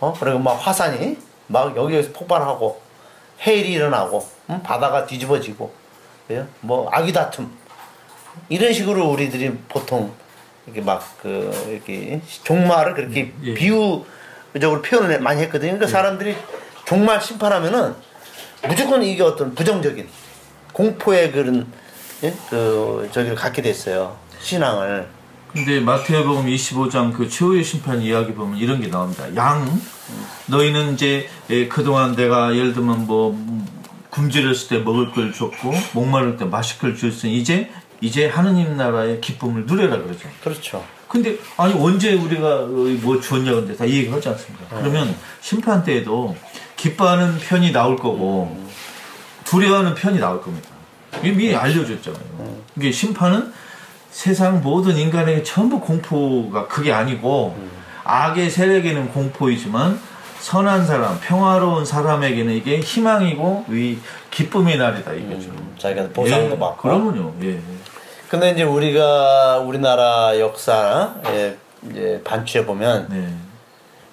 어? 0.00 0.14
그리고 0.18 0.38
막 0.38 0.54
화산이 0.54 1.16
막 1.46 1.76
여기에서 1.76 2.10
폭발하고 2.12 2.80
해일이 3.46 3.72
일어나고 3.72 4.26
응? 4.50 4.62
바다가 4.62 5.06
뒤집어지고 5.06 5.72
그죠? 6.26 6.46
뭐 6.60 6.88
아기 6.90 7.12
다툼 7.12 7.50
이런 8.48 8.72
식으로 8.72 9.08
우리들이 9.10 9.52
보통 9.68 10.12
이렇게 10.66 10.80
막그 10.80 11.68
이렇게 11.70 12.20
종말을 12.44 12.94
그렇게 12.94 13.32
예. 13.42 13.54
비유적으로 13.54 14.82
표현을 14.82 15.20
많이 15.20 15.42
했거든요. 15.42 15.72
그러니까 15.72 15.86
사람들이 15.86 16.36
종말 16.84 17.20
심판하면은 17.20 17.94
무조건 18.66 19.02
이게 19.02 19.22
어떤 19.22 19.54
부정적인 19.54 20.08
공포의 20.72 21.32
그런 21.32 21.70
예? 22.22 22.32
그 22.48 23.08
저기를 23.12 23.36
갖게 23.36 23.60
됐어요. 23.62 24.16
신앙을. 24.40 25.08
근데 25.54 25.78
마태복음 25.78 26.46
25장 26.46 27.12
그 27.12 27.28
최후의 27.28 27.62
심판 27.62 28.02
이야기 28.02 28.34
보면 28.34 28.58
이런 28.58 28.80
게 28.80 28.88
나옵니다. 28.88 29.34
양 29.36 29.80
너희는 30.46 30.94
이제 30.94 31.28
예, 31.48 31.68
그동안 31.68 32.16
내가 32.16 32.54
예를 32.56 32.74
들면 32.74 33.06
뭐 33.06 33.30
음, 33.30 33.64
굶주렸을 34.10 34.68
때 34.68 34.78
먹을 34.78 35.12
걸 35.12 35.32
줬고 35.32 35.72
목마를 35.92 36.36
때 36.36 36.44
마실 36.44 36.80
걸 36.80 36.96
줬으니 36.96 37.36
이제 37.38 37.70
이제 38.00 38.26
하느님 38.26 38.76
나라의 38.76 39.20
기쁨을 39.20 39.64
누려라 39.66 40.02
그러죠. 40.02 40.28
그렇죠. 40.42 40.84
근데 41.08 41.38
아니 41.56 41.72
언제 41.74 42.12
우리가 42.14 42.64
어, 42.64 42.68
뭐 43.02 43.20
주었냐 43.20 43.52
근데 43.54 43.76
다 43.76 43.84
이 43.84 43.98
얘기 43.98 44.08
하지 44.10 44.28
않습니까? 44.30 44.64
네. 44.74 44.80
그러면 44.82 45.14
심판 45.40 45.84
때에도 45.84 46.36
기뻐하는 46.76 47.38
편이 47.38 47.70
나올 47.70 47.96
거고 47.96 48.60
두려워하는 49.44 49.94
편이 49.94 50.18
나올 50.18 50.42
겁니다. 50.42 50.68
이게 51.20 51.30
미리 51.30 51.54
알려줬잖아요. 51.54 52.22
네. 52.38 52.60
이게 52.76 52.90
심판은 52.90 53.52
세상 54.14 54.62
모든 54.62 54.96
인간에게 54.96 55.42
전부 55.42 55.80
공포가 55.80 56.68
그게 56.68 56.92
아니고 56.92 57.56
음. 57.58 57.70
악의 58.04 58.48
세력에는 58.48 59.08
공포이지만 59.08 59.98
선한 60.38 60.86
사람, 60.86 61.18
평화로운 61.20 61.84
사람에게는 61.84 62.54
이게 62.54 62.78
희망이고 62.78 63.64
이 63.70 63.98
기쁨의 64.30 64.78
날이다 64.78 65.14
이거죠. 65.14 65.48
음, 65.48 65.74
자기가 65.78 66.10
보상도 66.10 66.54
예, 66.54 66.58
받고. 66.58 66.76
그러면요. 66.76 67.34
예. 67.42 67.58
근데 68.28 68.52
이제 68.52 68.62
우리가 68.62 69.58
우리나라 69.58 70.38
역사에 70.38 71.56
이제 71.90 72.20
반추해 72.22 72.64
보면 72.64 73.08
네. 73.10 73.34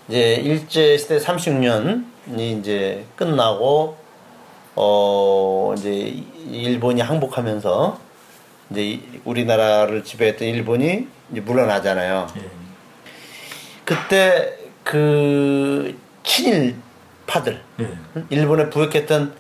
이제 0.07 0.33
일제 0.41 0.97
시대 0.97 1.19
36년이 1.19 2.59
이제 2.59 3.05
끝나고 3.15 3.97
어 4.75 5.75
이제 5.77 6.23
일본이 6.49 7.01
항복하면서 7.01 8.10
이제 8.71 8.83
이- 8.83 9.21
우리나라를 9.25 10.03
지배했던 10.03 10.47
일본이 10.47 11.07
이제 11.31 11.41
물러나잖아요. 11.41 12.27
예. 12.37 12.41
그때 13.85 14.57
그 14.83 15.97
친일파들 16.23 17.61
예. 17.81 17.83
응? 18.15 18.27
일본에 18.29 18.69
부역했던 18.69 19.35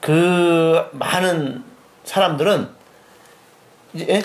그 0.00 0.88
많은 0.92 1.62
사람들은 2.04 2.68
이제 3.94 4.06
예? 4.08 4.22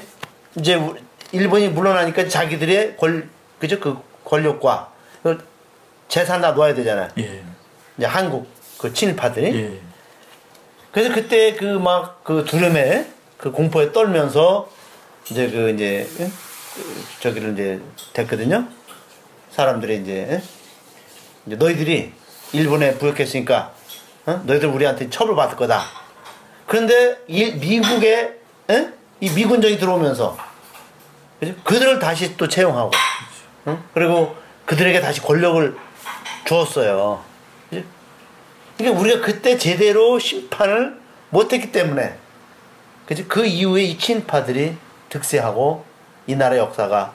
이제 0.57 0.75
우- 0.75 0.95
일본이 1.31 1.69
물러나니까 1.69 2.27
자기들의 2.27 2.97
권 2.97 3.29
그죠 3.59 3.79
그 3.79 3.97
권력과 4.25 4.91
그 5.21 5.45
재산 6.07 6.41
다 6.41 6.51
놓아야 6.51 6.73
되잖아요. 6.73 7.09
예. 7.19 7.43
이제 7.97 8.05
한국 8.05 8.47
그 8.77 8.93
친일파들이 8.93 9.55
예. 9.55 9.79
그래서 10.91 11.13
그때 11.13 11.53
그 11.55 11.65
막그 11.65 12.45
두려움에 12.47 13.05
그 13.39 13.51
공포에 13.51 13.93
떨면서 13.93 14.69
이제 15.31 15.49
그 15.49 15.69
이제 15.69 16.07
예? 16.19 16.29
그 16.75 17.05
저기를 17.21 17.53
이제 17.53 17.79
됐거든요. 18.11 18.67
사람들이 19.51 19.97
이제 19.97 20.27
예? 20.29 20.43
이제 21.45 21.55
너희들이 21.55 22.11
일본에 22.51 22.95
부역했으니까 22.95 23.73
어? 24.25 24.41
너희들 24.45 24.67
우리한테 24.67 25.09
처벌 25.09 25.35
받을 25.37 25.55
거다. 25.55 25.85
그런데 26.67 27.17
이 27.27 27.51
미국에 27.53 28.37
예? 28.69 28.93
이 29.21 29.29
미군정이 29.29 29.77
들어오면서 29.77 30.37
그죠? 31.39 31.55
그들을 31.63 31.99
다시 31.99 32.35
또 32.35 32.49
채용하고 32.49 32.91
응? 33.67 33.81
그리고 33.93 34.35
그들에게 34.65 34.99
다시 34.99 35.21
권력을 35.21 35.77
주었어요. 36.45 37.23
그지? 37.69 37.85
그러니까 38.77 38.99
우리가 38.99 39.21
그때 39.25 39.57
제대로 39.57 40.19
심판을 40.19 40.99
못했기 41.29 41.71
때문에 41.71 42.17
그지? 43.09 43.27
그 43.27 43.43
이후에 43.43 43.85
이 43.85 43.97
친파들이 43.97 44.77
득세하고 45.09 45.83
이 46.27 46.35
나라 46.35 46.57
역사가 46.57 47.11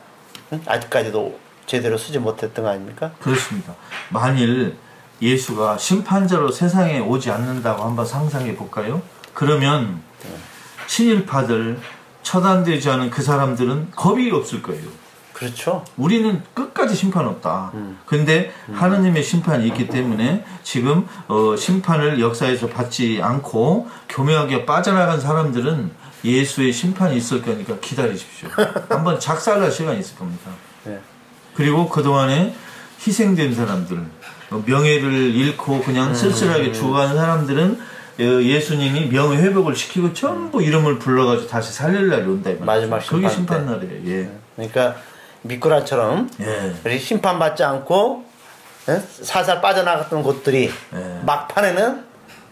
응? 0.52 0.60
아직까지도 0.66 1.38
제대로 1.66 1.96
쓰지 1.96 2.18
못했던 2.18 2.64
거 2.64 2.70
아닙니까? 2.72 3.12
그렇습니다. 3.20 3.76
만일 4.08 4.76
예수가 5.22 5.78
심판자로 5.78 6.50
세상에 6.50 6.98
오지 6.98 7.30
않는다고 7.30 7.84
한번 7.84 8.04
상상해 8.04 8.56
볼까요? 8.56 9.02
그러면 9.34 10.02
친일파들 10.88 11.78
처단되지 12.24 12.90
않은 12.90 13.10
그 13.10 13.22
사람들은 13.22 13.92
겁이 13.92 14.32
없을 14.32 14.62
거예요. 14.62 14.82
그렇죠. 15.44 15.84
우리는 15.96 16.42
끝까지 16.54 16.94
심판 16.94 17.26
없다. 17.26 17.72
근데 18.06 18.52
하느님의 18.72 19.22
심판이 19.22 19.66
있기 19.68 19.88
때문에 19.88 20.44
지금 20.62 21.06
어, 21.28 21.54
심판을 21.56 22.20
역사에서 22.20 22.68
받지 22.68 23.20
않고 23.22 23.88
교묘하게 24.08 24.64
빠져나간 24.66 25.20
사람들은 25.20 25.90
예수의 26.24 26.72
심판이 26.72 27.16
있을 27.16 27.42
거니까 27.42 27.76
기다리십시오. 27.80 28.48
한번 28.88 29.20
작살날 29.20 29.70
시간이 29.70 30.00
있을 30.00 30.16
겁니다. 30.16 30.50
예. 30.86 30.98
그리고 31.54 31.88
그동안에 31.88 32.54
희생된 33.06 33.54
사람들, 33.54 33.98
어, 34.50 34.62
명예를 34.64 35.34
잃고 35.34 35.82
그냥 35.82 36.14
쓸쓸하게 36.14 36.72
죽어가는 36.72 37.14
사람들은 37.14 37.78
어, 38.20 38.22
예수님이 38.22 39.08
명예 39.08 39.38
회복을 39.38 39.74
시키고 39.76 40.14
전부 40.14 40.62
이름을 40.62 40.98
불러가지고 40.98 41.48
다시 41.48 41.72
살릴 41.72 42.08
날이 42.08 42.24
온다. 42.26 42.50
마지막 42.60 43.04
그게 43.06 43.28
심판 43.28 43.60
심판 43.60 43.66
날이에요. 43.66 44.10
예. 44.10 44.30
그러니까 44.56 44.96
미꾸라처럼 45.48 46.28
예. 46.40 46.74
우리 46.84 46.98
심판받지 46.98 47.62
않고 47.62 48.24
예? 48.88 49.00
살살 49.22 49.60
빠져나갔던 49.60 50.22
곳들이 50.22 50.70
예. 50.94 51.20
막판에는 51.24 52.04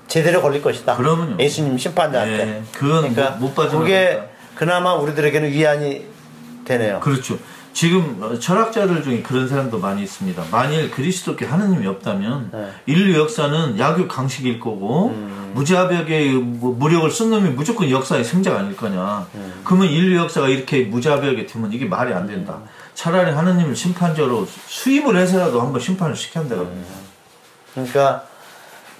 제대로 0.09 0.43
걸릴 0.43 0.61
것이다. 0.63 0.97
그러면요. 0.97 1.37
예수님 1.41 1.79
심판자한테. 1.79 2.39
예, 2.41 2.63
그건 2.73 3.15
못- 3.15 3.39
못 3.39 3.55
빠져나가니까. 3.55 3.79
그게 3.79 4.23
그나마 4.55 4.95
우리들에게는 4.95 5.51
위안이 5.51 6.05
되네요. 6.67 7.01
그렇죠. 7.01 7.39
지금 7.73 8.19
어, 8.23 8.39
철학자들 8.39 9.03
중에 9.03 9.23
그런 9.23 9.49
사람도 9.49 9.79
많이 9.79 10.03
있습니다. 10.03 10.45
만일 10.51 10.91
그리스도께 10.91 11.47
하느님이 11.47 11.87
없다면 11.87 12.51
네. 12.53 12.69
인류 12.85 13.19
역사는 13.19 13.79
약육 13.79 14.09
강식일 14.09 14.61
거고 14.61 15.07
음. 15.09 15.53
무자벽의 15.55 16.33
뭐 16.35 16.75
무력을 16.75 17.11
쓴 17.11 17.31
놈이 17.31 17.49
무조건 17.51 17.89
역사의 17.91 18.25
승자가 18.25 18.59
아닐 18.61 18.77
거냐. 18.77 19.27
음. 19.35 19.61
그러면 19.65 19.89
인류 19.89 20.19
역사가 20.19 20.49
이렇게 20.51 20.83
무자벽에 20.85 21.47
되면 21.47 21.73
이게 21.73 21.87
말이 21.87 22.13
안 22.13 22.27
된다. 22.27 22.59
차라리 22.95 23.33
하느님을 23.33 23.75
심판자로 23.75 24.47
수입을 24.67 25.17
해서라도 25.17 25.61
한번 25.61 25.81
심판을 25.81 26.15
시켜야 26.15 26.47
된다. 26.47 26.63
음. 26.63 26.85
그러니까 27.73 28.25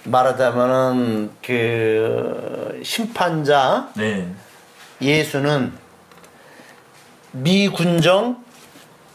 말하자면은 0.05 1.31
그 1.45 2.81
심판자 2.83 3.89
네. 3.95 4.27
예수는 5.01 5.73
미군정 7.31 8.43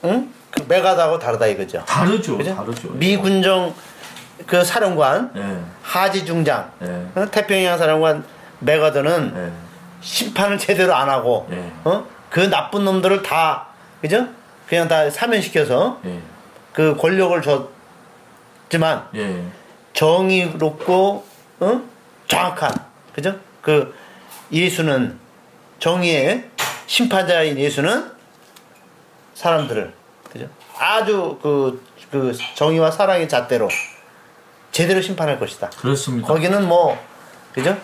응? 0.05 0.33
그 0.51 0.65
메가다하고 0.69 1.19
다르다 1.19 1.47
이거죠. 1.47 1.85
다르죠. 1.85 2.39
그죠? 2.39 2.55
다르죠. 2.55 2.89
미군정 2.93 3.75
그 4.47 4.65
사령관 4.65 5.33
네. 5.35 5.61
하지 5.83 6.25
중장 6.25 6.71
네. 6.79 7.07
어? 7.15 7.27
태평양 7.31 7.77
사령관 7.77 8.25
메가더는 8.61 9.35
네. 9.35 9.53
심판을 10.01 10.59
제대로 10.59 10.95
안 10.95 11.11
하고 11.11 11.47
네. 11.51 11.73
어? 11.85 12.07
그 12.31 12.41
나쁜 12.49 12.85
놈들을 12.85 13.23
다 13.23 13.67
그죠? 14.01 14.29
그냥 14.69 14.87
다 14.87 15.09
사면시켜서 15.09 16.01
예. 16.05 16.21
그 16.73 16.97
권력을 16.97 17.41
줬지만 18.69 19.09
예. 19.15 19.45
정의롭고 19.95 21.27
어? 21.61 21.83
정확한 22.29 22.71
그죠? 23.15 23.39
그 23.63 23.95
예수는 24.53 25.19
정의의 25.79 26.49
심판자인 26.87 27.59
예수는 27.59 28.13
사람들을 29.35 29.93
그죠? 30.31 30.49
아주 30.77 31.39
그, 31.43 31.83
그 32.11 32.33
정의와 32.55 32.91
사랑의 32.91 33.29
잣대로 33.29 33.69
제대로 34.71 35.01
심판할 35.01 35.41
것이다. 35.41 35.71
그렇습니다. 35.71 36.29
거기는 36.29 36.69
뭐 36.69 37.03
그죠? 37.53 37.77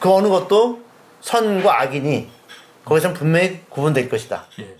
그 0.00 0.12
어느 0.12 0.28
것도 0.28 0.82
선과 1.20 1.82
악이니 1.82 2.28
거기서는 2.84 3.14
분명히 3.14 3.60
구분될 3.68 4.08
것이다. 4.08 4.46
예. 4.58 4.79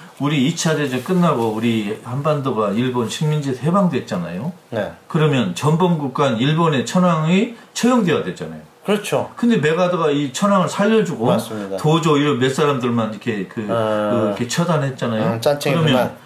우리 0.21 0.53
2차 0.53 0.77
대전 0.77 1.03
끝나고 1.03 1.47
우리 1.47 1.99
한반도가 2.03 2.69
일본 2.73 3.09
식민지 3.09 3.57
해방됐잖아요. 3.63 4.53
네. 4.69 4.93
그러면 5.07 5.55
전범국 5.55 6.13
간 6.13 6.37
일본의 6.37 6.85
천황이 6.85 7.55
처형돼야 7.73 8.23
됐잖아요. 8.23 8.61
그렇죠. 8.85 9.31
근데 9.35 9.57
메가드가 9.57 10.11
이 10.11 10.31
천황을 10.31 10.69
살려주고 10.69 11.25
맞습니다. 11.25 11.77
도조 11.77 12.17
이런 12.17 12.37
몇 12.37 12.53
사람들만 12.53 13.09
이렇게 13.09 13.47
그, 13.47 13.65
아. 13.71 14.11
그 14.11 14.25
이렇게 14.27 14.47
처단했잖아요. 14.47 15.23
음, 15.23 15.41
그러면 15.63 15.85
그만. 15.85 16.17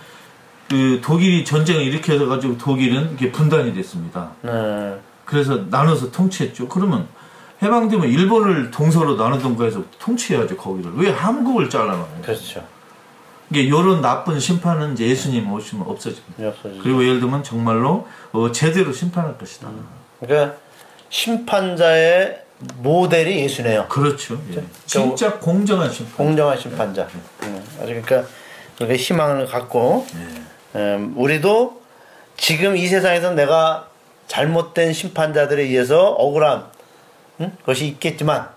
그 0.70 1.00
독일이 1.02 1.46
전쟁을 1.46 1.82
일으켜서 1.84 2.26
가지고 2.26 2.58
독일은 2.58 3.14
이게 3.14 3.32
분단이 3.32 3.74
됐습니다. 3.74 4.32
네. 4.42 5.00
그래서 5.24 5.62
나눠서 5.70 6.12
통치했죠. 6.12 6.68
그러면 6.68 7.08
해방되면 7.62 8.10
일본을 8.10 8.72
동서로 8.72 9.16
나누던가 9.16 9.64
해서 9.64 9.82
통치해야죠 10.00 10.58
거기를. 10.58 10.92
왜 10.96 11.12
한국을 11.12 11.70
잘라놔요? 11.70 12.08
그렇죠. 12.24 12.75
이게 13.52 13.62
이런 13.62 14.02
나쁜 14.02 14.40
심판은 14.40 14.94
이제 14.94 15.08
예수님 15.08 15.52
오시면 15.52 15.88
없어집니다. 15.88 16.48
없어지죠. 16.48 16.84
그리고 16.84 17.04
예를 17.04 17.20
들면 17.20 17.44
정말로 17.44 18.08
어, 18.32 18.52
제대로 18.52 18.92
심판할 18.92 19.38
것이다. 19.38 19.70
그러니까 20.20 20.58
심판자의 21.10 22.42
모델이 22.78 23.40
예수네요. 23.42 23.88
그렇죠. 23.88 24.42
예. 24.54 24.64
진짜 24.86 25.40
공정한 25.40 25.92
심판. 25.92 26.16
공정한 26.16 26.58
심판자. 26.58 27.08
음, 27.44 27.64
아주 27.78 27.88
그러니까 27.88 28.24
우리가 28.80 28.96
희망을 28.96 29.46
갖고 29.46 30.08
예. 30.16 30.80
음, 30.80 31.14
우리도 31.16 31.82
지금 32.38 32.76
이 32.76 32.88
세상에서 32.88 33.32
내가 33.32 33.88
잘못된 34.28 34.94
심판자들에 34.94 35.64
의해서 35.64 36.08
억울한 36.10 36.66
음? 37.42 37.58
것이 37.66 37.88
있겠지만 37.88 38.50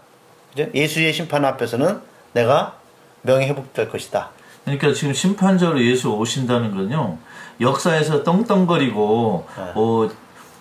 그죠? 0.51 0.71
예수의 0.75 1.13
심판 1.13 1.45
앞에서는 1.45 2.01
내가 2.33 2.79
명예 3.23 3.49
회복될 3.49 3.91
것이다. 3.91 4.31
그러니까 4.69 4.93
지금 4.93 5.15
심판자로 5.15 5.83
예수 5.83 6.11
오신다는 6.11 6.75
건요. 6.75 7.17
역사에서 7.61 8.23
떵떵거리고 8.23 9.47
네. 9.57 9.73
어, 9.75 10.09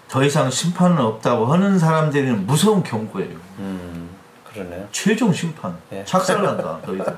더 0.08 0.24
이상 0.24 0.50
심판은 0.50 0.98
없다고 1.00 1.48
하는 1.48 1.78
사람들은 1.78 2.48
무서운 2.48 2.82
경고예요. 2.84 3.36
음, 3.60 4.10
그러네요. 4.46 4.88
최종 4.92 5.34
심판. 5.34 5.76
예. 5.92 6.04
착살난다. 6.06 6.80
너희들은. 6.86 7.18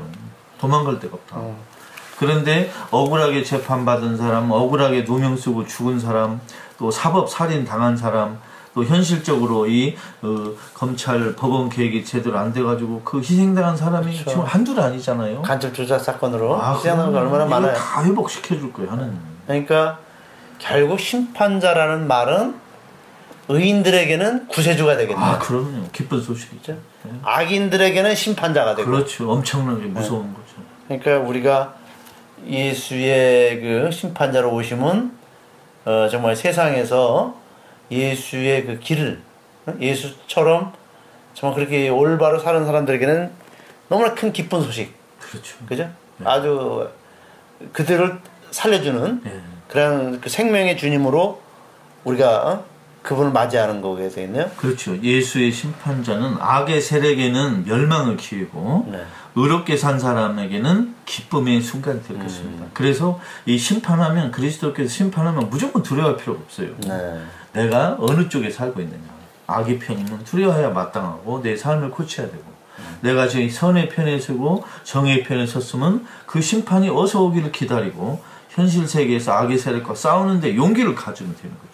도망갈 0.60 1.00
데가 1.00 1.16
없다. 1.16 1.36
어. 1.38 1.58
그런데 2.18 2.70
억울하게 2.92 3.44
재판받은 3.44 4.18
사람, 4.18 4.52
억울하게 4.52 5.04
누명 5.08 5.38
쓰고 5.38 5.66
죽은 5.66 6.00
사람, 6.00 6.42
또 6.78 6.92
사법 6.92 7.30
살인 7.30 7.64
당한 7.64 7.96
사람, 7.96 8.40
또 8.76 8.84
현실적으로 8.86 9.68
이 9.68 9.96
어, 10.22 10.52
검찰 10.74 11.36
법원 11.36 11.70
계획이 11.70 12.06
제대로 12.06 12.38
안 12.38 12.54
돼가지고 12.54 13.02
그 13.04 13.20
희생당한 13.20 13.76
사람이 13.76 14.06
그렇죠. 14.06 14.30
지금 14.30 14.44
한둘 14.44 14.80
아니잖아요. 14.80 15.42
간첩 15.42 15.74
조작 15.74 16.00
사건으로 16.00 16.62
아, 16.62 16.76
희생하는 16.76 17.06
거 17.06 17.20
그러면 17.20 17.34
얼마나 17.42 17.60
많아요. 17.60 17.76
다 17.76 18.04
회복시켜 18.04 18.56
줄 18.58 18.72
거예요, 18.72 18.92
하는. 18.92 19.18
그러니까 19.48 20.00
결국 20.60 21.00
심판자라는 21.00 22.08
말은 22.08 22.56
의인들에게는 23.48 24.48
구세주가 24.48 24.96
되겠네요. 24.98 25.26
아 25.26 25.40
그럼요. 25.40 25.88
기쁜 25.92 26.22
소식이죠. 26.22 26.74
네. 27.04 27.12
악인들에게는 27.24 28.14
심판자가 28.14 28.76
되고. 28.76 28.90
그렇죠. 28.92 29.32
엄청나게 29.32 29.86
무서운 29.86 30.34
거죠. 30.34 30.62
그러니까 30.88 31.28
우리가 31.28 31.74
예수의 32.48 33.60
그 33.62 33.90
심판자로 33.92 34.54
오심은 34.54 35.12
어, 35.86 36.08
정말 36.12 36.36
세상에서 36.36 37.36
예수의 37.92 38.66
그 38.66 38.80
길을 38.80 39.22
어? 39.66 39.74
예수처럼 39.80 40.74
정말 41.34 41.56
그렇게 41.56 41.90
올바로 41.90 42.40
사는 42.40 42.66
사람들에게는 42.66 43.32
너무나 43.88 44.14
큰 44.14 44.32
기쁜 44.32 44.62
소식, 44.62 44.94
그렇죠. 45.20 45.58
그죠? 45.68 45.90
아주 46.24 46.90
그들을 47.74 48.20
살려주는 48.52 49.22
예. 49.26 49.42
그런 49.68 50.20
그 50.22 50.30
생명의 50.30 50.78
주님으로 50.78 51.42
우리가 52.04 52.48
어? 52.48 52.66
그분을 53.02 53.32
맞이하는 53.32 53.82
거게 53.82 54.10
되겠네요. 54.10 54.50
그렇죠. 54.58 54.98
예수의 55.02 55.52
심판자는 55.52 56.38
악의 56.40 56.82
세력에는 56.82 57.66
멸망을 57.66 58.18
기회고 58.18 58.88
네. 58.92 59.04
의롭게 59.36 59.78
산 59.78 60.00
사람에게는 60.00 60.96
기쁨의 61.06 61.62
순간이 61.62 62.04
될 62.04 62.20
것입니다. 62.20 62.66
그래서 62.74 63.20
이 63.46 63.58
심판하면 63.58 64.32
그리스도께서 64.32 64.90
심판하면 64.90 65.50
무조건 65.50 65.82
두려워할 65.82 66.18
필요가 66.18 66.42
없어요. 66.42 66.70
네. 66.86 67.22
내가 67.54 67.96
어느 68.00 68.28
쪽에 68.28 68.50
살고 68.50 68.82
있느냐. 68.82 69.20
악의 69.48 69.80
편이면 69.80 70.24
두려워해야 70.26 70.70
마땅하고 70.70 71.42
내 71.42 71.56
삶을 71.56 71.90
고쳐야 71.90 72.28
되고 72.28 72.44
내가 73.02 73.28
지금 73.28 73.50
선의 73.50 73.90
편에 73.90 74.20
서고 74.20 74.64
정의 74.84 75.24
편에 75.24 75.46
섰으면 75.46 76.06
그 76.26 76.42
심판이 76.42 76.90
어서 76.90 77.24
오기를 77.24 77.52
기다리고 77.52 78.22
현실 78.50 78.88
세계에서 78.88 79.32
악의 79.32 79.58
세력과 79.58 79.96
싸우는데 79.96 80.56
용기를 80.56 80.96
가지면 80.96 81.36
되는 81.42 81.56
거죠. 81.58 81.69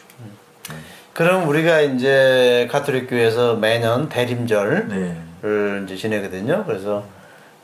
그럼 1.16 1.48
우리가 1.48 1.80
이제 1.80 2.68
가톨릭 2.70 3.10
교회에서 3.10 3.56
매년 3.56 4.10
대림절 4.10 4.90
네. 4.90 5.22
를 5.42 5.84
이제 5.86 5.96
지내거든요. 5.96 6.66
그래서 6.66 7.06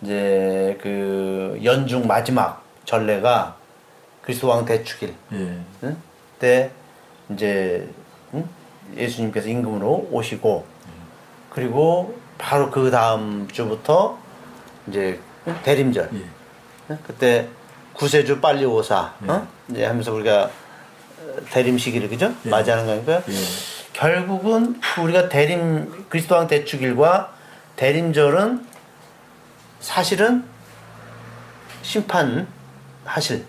이제 0.02 0.80
그 0.82 1.60
연중 1.62 2.08
마지막 2.08 2.64
전례가 2.86 3.58
그리스도 4.22 4.48
왕 4.48 4.64
대축일 4.64 5.14
예. 5.34 5.58
응? 5.84 5.98
때 6.40 6.72
이제 7.30 7.90
응? 8.34 8.48
예수님께서 8.96 9.50
임금으로 9.50 10.08
오시고 10.12 10.66
그리고 11.50 12.16
바로 12.38 12.72
그 12.72 12.90
다음 12.90 13.50
주부터 13.52 14.18
이제 14.88 15.20
응? 15.48 15.58
대림절 15.64 16.10
예. 16.14 16.22
응? 16.92 17.00
그때 17.06 17.50
구세주 17.92 18.40
빨리 18.40 18.64
오사 18.64 19.14
네. 19.20 19.30
어? 19.30 19.46
이제 19.70 19.86
하면서 19.86 20.14
우리가 20.14 20.44
어, 20.46 20.50
대림 21.52 21.78
시기를 21.78 22.10
그죠 22.10 22.34
예. 22.46 22.50
맞이하는 22.50 22.86
거니까 22.86 23.24
예. 23.30 23.34
결국은 23.94 24.80
우리가 25.02 25.30
대림 25.30 26.06
그리스도 26.10 26.36
왕 26.36 26.48
대축일과 26.48 27.34
대림절은 27.76 28.66
사실은 29.80 30.44
심판하실 31.82 33.46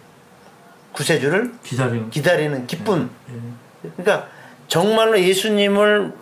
구세주를 0.92 1.54
기다리는 1.62 2.10
기다리는 2.10 2.66
기쁜 2.66 3.10
예. 3.30 3.90
그러니까 3.96 4.28
정말로 4.68 5.20
예수님을 5.20 6.12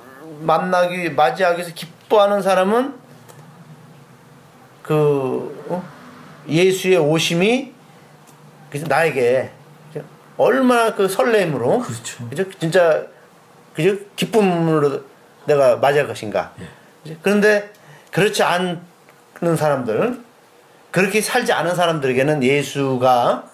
만나기 0.40 1.10
맞이하기 1.10 1.58
위해서 1.58 1.74
기뻐하는 1.74 2.42
사람은 2.42 2.94
그 4.82 5.66
어? 5.68 5.84
예수의 6.48 6.96
오심이 6.98 7.72
그래서 8.70 8.86
나에게? 8.88 9.50
얼마나 10.40 10.94
그 10.94 11.06
설렘으로 11.08 11.80
그렇죠. 11.80 12.28
그죠? 12.28 12.44
진짜 12.58 13.04
그죠? 13.74 13.96
기쁨으로 14.16 15.02
내가 15.46 15.76
맞이할 15.76 16.06
것인가. 16.06 16.52
예. 17.06 17.16
그런데 17.22 17.70
그렇지 18.10 18.42
않는 18.42 19.56
사람들, 19.56 20.20
그렇게 20.90 21.20
살지 21.20 21.52
않은 21.52 21.74
사람들에게는 21.74 22.42
예수가 22.42 23.48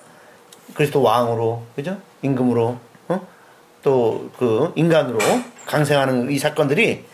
그리스도 0.74 1.02
왕으로, 1.02 1.64
그죠? 1.74 2.00
임금으로, 2.22 2.78
어? 3.08 3.26
또 3.82 4.30
그 4.38 4.72
인간으로 4.76 5.18
강생하는 5.66 6.30
이 6.30 6.38
사건들이 6.38 7.04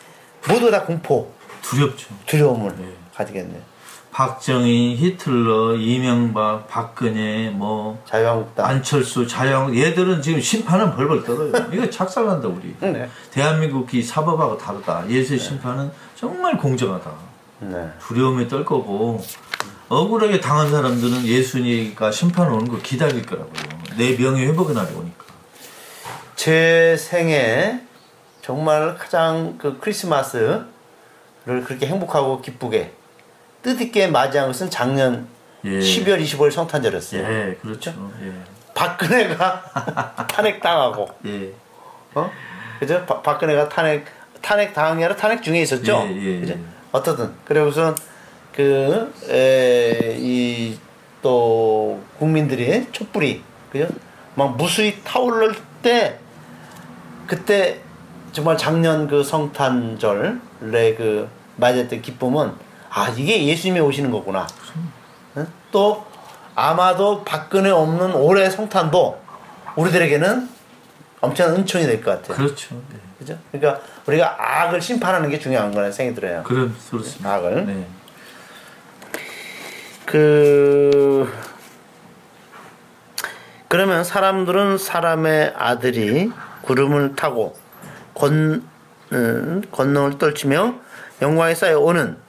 모두 0.49 0.71
다 0.71 0.85
공포, 0.85 1.33
두렵죠. 1.63 2.09
두려움을 2.27 2.75
네. 2.77 2.93
가지겠네요. 3.15 3.61
박정희, 4.13 4.97
히틀러, 4.97 5.75
이명박, 5.77 6.69
박근혜, 6.69 7.49
뭐 7.49 7.99
자유한국당. 8.05 8.67
안철수, 8.67 9.27
자영 9.27 9.75
얘들은 9.75 10.21
지금 10.21 10.39
심판은 10.39 10.95
벌벌 10.95 11.25
떨어요. 11.25 11.51
이거 11.73 11.89
착살난다 11.89 12.47
우리. 12.47 12.77
네. 12.93 13.09
대한민국이 13.31 14.03
사법하고 14.03 14.59
다르다. 14.59 15.09
예수의 15.09 15.39
심판은 15.39 15.91
정말 16.15 16.59
공정하다. 16.59 17.11
네. 17.61 17.91
두려움에 18.01 18.49
떨 18.49 18.67
거고 18.67 19.19
억울하게 19.89 20.41
당한 20.41 20.71
사람들은 20.71 21.25
예수니까 21.25 22.11
심판 22.11 22.53
오는 22.53 22.69
거 22.69 22.79
기다릴 22.79 23.25
거라고요. 23.25 23.53
내 23.97 24.15
명예 24.17 24.47
회복의 24.47 24.75
날이 24.75 24.95
오니까. 24.95 25.25
제 26.37 26.97
생에 26.99 27.81
정말 28.43 28.95
가장 28.99 29.57
그 29.57 29.79
크리스마스를 29.79 30.67
그렇게 31.45 31.87
행복하고 31.87 32.43
기쁘게 32.43 32.93
뜻있게 33.63 34.09
맞이한 34.09 34.49
것은 34.49 34.71
작년 34.71 35.27
예. 35.65 35.79
12월 35.79 36.21
25일 36.23 36.51
성탄절이었어요. 36.51 37.23
예, 37.23 37.55
그렇죠. 37.63 37.93
예. 38.25 38.33
박근혜가 38.75 40.27
탄핵당하고, 40.29 41.09
예. 41.27 41.51
어? 42.15 42.31
그죠? 42.81 43.05
바- 43.07 43.23
박근혜가 43.23 43.69
탄핵, 43.69 44.05
탄핵 44.41 44.75
당한 44.75 44.99
라 45.01 45.15
탄핵 45.15 45.43
중에 45.43 45.61
있었죠? 45.63 46.05
예, 46.09 46.17
예, 46.17 46.41
그죠? 46.41 46.55
예. 46.55 46.59
어떻든. 46.91 47.31
그래 47.45 47.61
우선 47.61 47.95
그, 48.53 49.13
에, 49.31 50.17
이, 50.19 50.77
또, 51.23 52.01
국민들이 52.19 52.87
촛불이, 52.91 53.43
그죠? 53.71 53.87
막 54.35 54.57
무수히 54.57 55.01
타오를 55.05 55.55
때, 55.83 56.19
그때 57.27 57.79
정말 58.33 58.59
작년 58.59 59.07
그 59.07 59.23
성탄절에 59.23 60.95
그 60.97 61.29
맞이했던 61.57 62.03
기쁨은, 62.03 62.53
아, 62.95 63.09
이게 63.17 63.47
예수님이 63.47 63.81
오시는 63.81 64.11
거구나. 64.11 64.47
응? 65.39 65.47
또, 65.71 66.07
아마도 66.55 67.25
박근혜 67.25 67.71
없는 67.71 68.15
올해 68.15 68.51
성탄도 68.51 69.19
우리들에게는 69.77 70.49
엄청난 71.23 71.57
은총이 71.57 71.87
될 71.87 72.03
것 72.03 72.21
같아요. 72.23 72.37
그렇죠. 72.37 72.75
예. 72.93 72.99
그죠? 73.19 73.39
그러니까 73.53 73.81
우리가 74.07 74.37
악을 74.39 74.81
심판하는 74.83 75.31
게 75.31 75.39
중요한 75.39 75.71
거라는 75.73 75.93
생각이 75.93 76.15
들어요. 76.21 76.43
그럼 76.43 76.77
그렇습니다. 76.91 77.35
악을. 77.35 77.67
네. 77.67 77.87
그 80.05 81.33
그러면 83.69 84.05
사람들은 84.05 84.77
사람의 84.77 85.55
아들이 85.57 86.31
구름을 86.63 87.15
타고 87.17 87.57
건 88.15 88.69
음, 89.13 89.63
권능을 89.73 90.19
떨치며 90.19 90.75
영광에 91.23 91.55
쌓여 91.55 91.79
오는 91.79 92.03
음, 92.03 92.23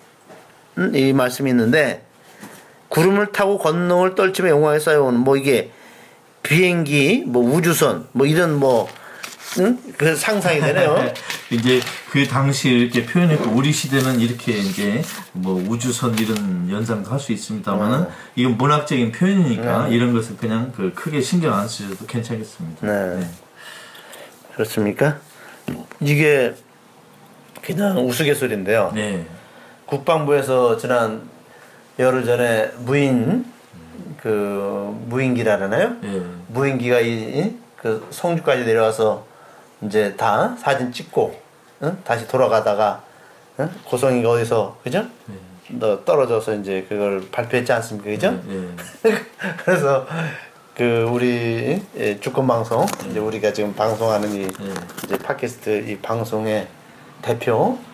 이 0.94 1.14
말씀이 1.14 1.50
있는데 1.50 2.04
구름을 2.90 3.32
타고 3.32 3.58
권능을 3.58 4.16
떨치며 4.16 4.50
영광에 4.50 4.80
쌓여 4.80 5.04
오는 5.04 5.20
뭐 5.20 5.36
이게 5.38 5.72
비행기 6.44 7.24
뭐 7.28 7.44
우주선 7.44 8.08
뭐 8.12 8.26
이런 8.28 8.56
뭐 8.60 8.88
응? 9.60 9.78
그 9.98 10.16
상상이 10.16 10.60
되네요. 10.60 11.14
이제 11.52 11.80
그 12.10 12.28
당시 12.28 12.70
이렇게 12.70 13.06
표현했고 13.06 13.52
우리 13.52 13.72
시대는 13.72 14.20
이렇게 14.20 14.54
이제 14.54 15.04
뭐 15.32 15.56
우주선 15.68 16.18
이런 16.18 16.70
연상도 16.72 17.12
할 17.12 17.20
수 17.20 17.32
있습니다만은 17.32 18.04
네. 18.04 18.10
이건 18.36 18.58
문학적인 18.58 19.12
표현이니까 19.12 19.90
이런 19.90 20.14
것은 20.14 20.38
그냥 20.38 20.72
그 20.76 20.92
크게 20.96 21.22
신경 21.22 21.54
안 21.54 21.68
쓰셔도 21.68 22.06
괜찮겠습니다. 22.08 22.88
네. 22.88 23.28
그렇습니까? 24.56 25.20
이게 26.00 26.54
그냥 27.62 27.98
우스갯소리인데요. 28.08 28.92
네. 28.96 29.26
국방부에서 29.98 30.78
지난 30.78 31.30
열흘 32.00 32.26
전에 32.26 32.72
무인 32.80 33.46
그 34.22 34.96
무인기라잖아요. 35.08 35.90
네. 36.02 36.22
무인기가 36.48 37.00
이 37.00 37.64
그 37.84 38.08
성주까지 38.12 38.64
내려와서 38.64 39.26
이제 39.82 40.16
다 40.16 40.56
사진 40.58 40.94
찍고 40.94 41.38
응? 41.84 41.98
다시 42.06 42.26
돌아가다가 42.30 43.04
응? 43.60 43.70
고성이가 43.84 44.30
어디서 44.30 44.78
그죠? 44.82 45.06
너 45.68 46.06
떨어져서 46.06 46.56
이제 46.56 46.86
그걸 46.88 47.30
발표했지 47.30 47.74
않습니까, 47.74 48.10
그죠? 48.10 48.42
네. 48.46 48.70
그래서 49.66 50.08
그 50.76 51.06
우리 51.12 51.82
예, 51.98 52.20
주권 52.22 52.48
방송 52.48 52.86
이제 53.10 53.20
우리가 53.20 53.52
지금 53.52 53.76
방송하는 53.76 54.32
이 54.32 54.48
네. 54.48 54.74
이제 55.04 55.18
팟캐스트 55.18 55.90
이 55.90 55.98
방송의 55.98 56.68
대표 57.22 57.78
그 57.78 57.93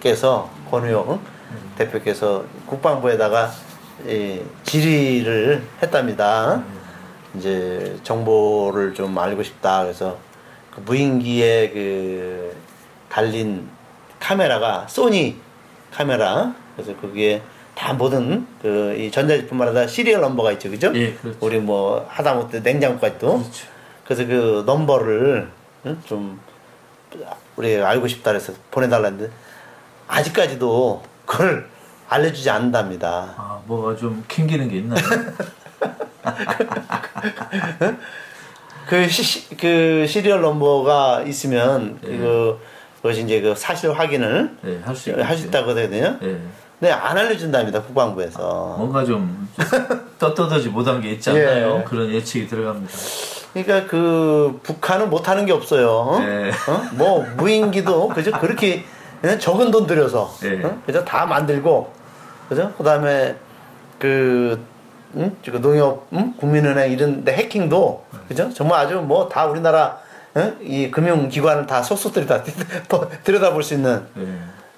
께서 0.00 0.50
권우영 0.70 1.20
대표께서 1.76 2.44
국방부에다가 2.66 3.50
이 4.06 4.40
질의를 4.64 5.62
했답니다. 5.82 6.62
이제 7.36 7.96
정보를 8.02 8.94
좀 8.94 9.16
알고 9.18 9.42
싶다 9.42 9.82
그래서 9.82 10.18
그 10.70 10.80
무인기에 10.80 11.70
그 11.70 12.56
달린 13.08 13.68
카메라가 14.20 14.86
소니 14.88 15.36
카메라 15.92 16.54
그래서 16.76 16.94
거기에 17.00 17.42
다 17.74 17.92
모든 17.92 18.46
그 18.62 18.94
이 18.96 19.10
전자제품마다 19.10 19.86
시리얼 19.88 20.20
넘버가 20.20 20.52
있죠, 20.52 20.70
그죠? 20.70 20.92
예, 20.94 21.12
그렇죠. 21.14 21.38
우리 21.40 21.58
뭐 21.58 22.06
하다못해 22.08 22.60
냉장고까지도 22.60 23.38
그렇죠. 23.38 23.66
그래서 24.04 24.26
그 24.26 24.62
넘버를 24.66 25.48
응? 25.86 26.02
좀 26.06 26.40
우리 27.56 27.76
알고 27.76 28.06
싶다 28.06 28.30
그래서 28.30 28.52
보내달라는데 28.70 29.30
아직까지도 30.06 31.02
그걸 31.26 31.68
알려주지 32.08 32.48
않는답니다. 32.50 33.34
아, 33.36 33.60
뭐가 33.66 33.96
좀 33.96 34.24
캥기는 34.28 34.68
게 34.68 34.76
있나요? 34.76 35.00
그, 38.86 39.08
시, 39.08 39.56
그 39.56 40.06
시리얼 40.06 40.42
넘버가 40.42 41.22
있으면 41.22 41.98
그 42.02 42.58
그것이 42.96 43.22
이제 43.22 43.40
그 43.40 43.54
사실 43.54 43.92
확인을 43.92 44.56
네, 44.62 44.80
할수 44.84 45.12
할 45.12 45.36
수 45.36 45.46
있다고 45.46 45.70
하거든요. 45.70 46.18
예. 46.22 46.38
근데 46.80 46.92
안 46.92 47.16
알려준답니다 47.16 47.82
국방부에서. 47.82 48.74
뭔가 48.78 49.04
좀 49.04 49.48
떳떳하지 50.18 50.68
못한 50.68 51.00
게 51.00 51.12
있지 51.12 51.30
않나요? 51.30 51.78
예. 51.80 51.84
그런 51.84 52.10
예측이 52.10 52.46
들어갑니다. 52.46 52.92
그러니까 53.52 53.86
그 53.88 54.58
북한은 54.62 55.10
못하는 55.10 55.46
게 55.46 55.52
없어요. 55.52 55.90
어? 55.90 56.18
네. 56.18 56.50
어? 56.68 56.82
뭐 56.92 57.24
무인기도 57.36 58.08
그죠 58.08 58.32
그렇게 58.32 58.84
그냥 59.24 59.38
적은 59.38 59.70
돈 59.70 59.86
들여서 59.86 60.34
네. 60.42 60.62
어? 60.62 60.78
그죠 60.84 61.02
다 61.02 61.24
만들고 61.24 61.90
그죠 62.50 62.70
그다음에 62.76 63.34
그 63.98 64.62
응? 65.16 65.34
그 65.42 65.62
농협 65.62 66.06
응? 66.12 66.34
국민은행 66.36 66.92
이런 66.92 67.24
데 67.24 67.32
해킹도 67.32 68.04
그죠 68.28 68.52
정말 68.52 68.84
아주 68.84 68.96
뭐 69.00 69.26
다 69.30 69.46
우리나라 69.46 69.96
응? 70.36 70.58
이 70.60 70.90
금융기관을 70.90 71.64
다 71.66 71.82
속속들이 71.82 72.26
다 72.26 72.42
들여다볼 73.24 73.62
수 73.62 73.72
있는 73.72 74.04
예. 74.18 74.26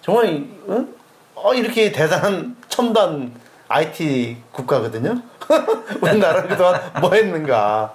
정말 0.01 0.27
이- 0.27 0.49
응? 0.69 0.95
어, 1.35 1.53
이렇게 1.53 1.91
대단한 1.91 2.55
첨단 2.69 3.33
IT 3.67 4.37
국가거든요. 4.53 5.21
우리나라 6.01 6.43
그동안 6.45 6.81
뭐 7.01 7.13
했는가. 7.13 7.93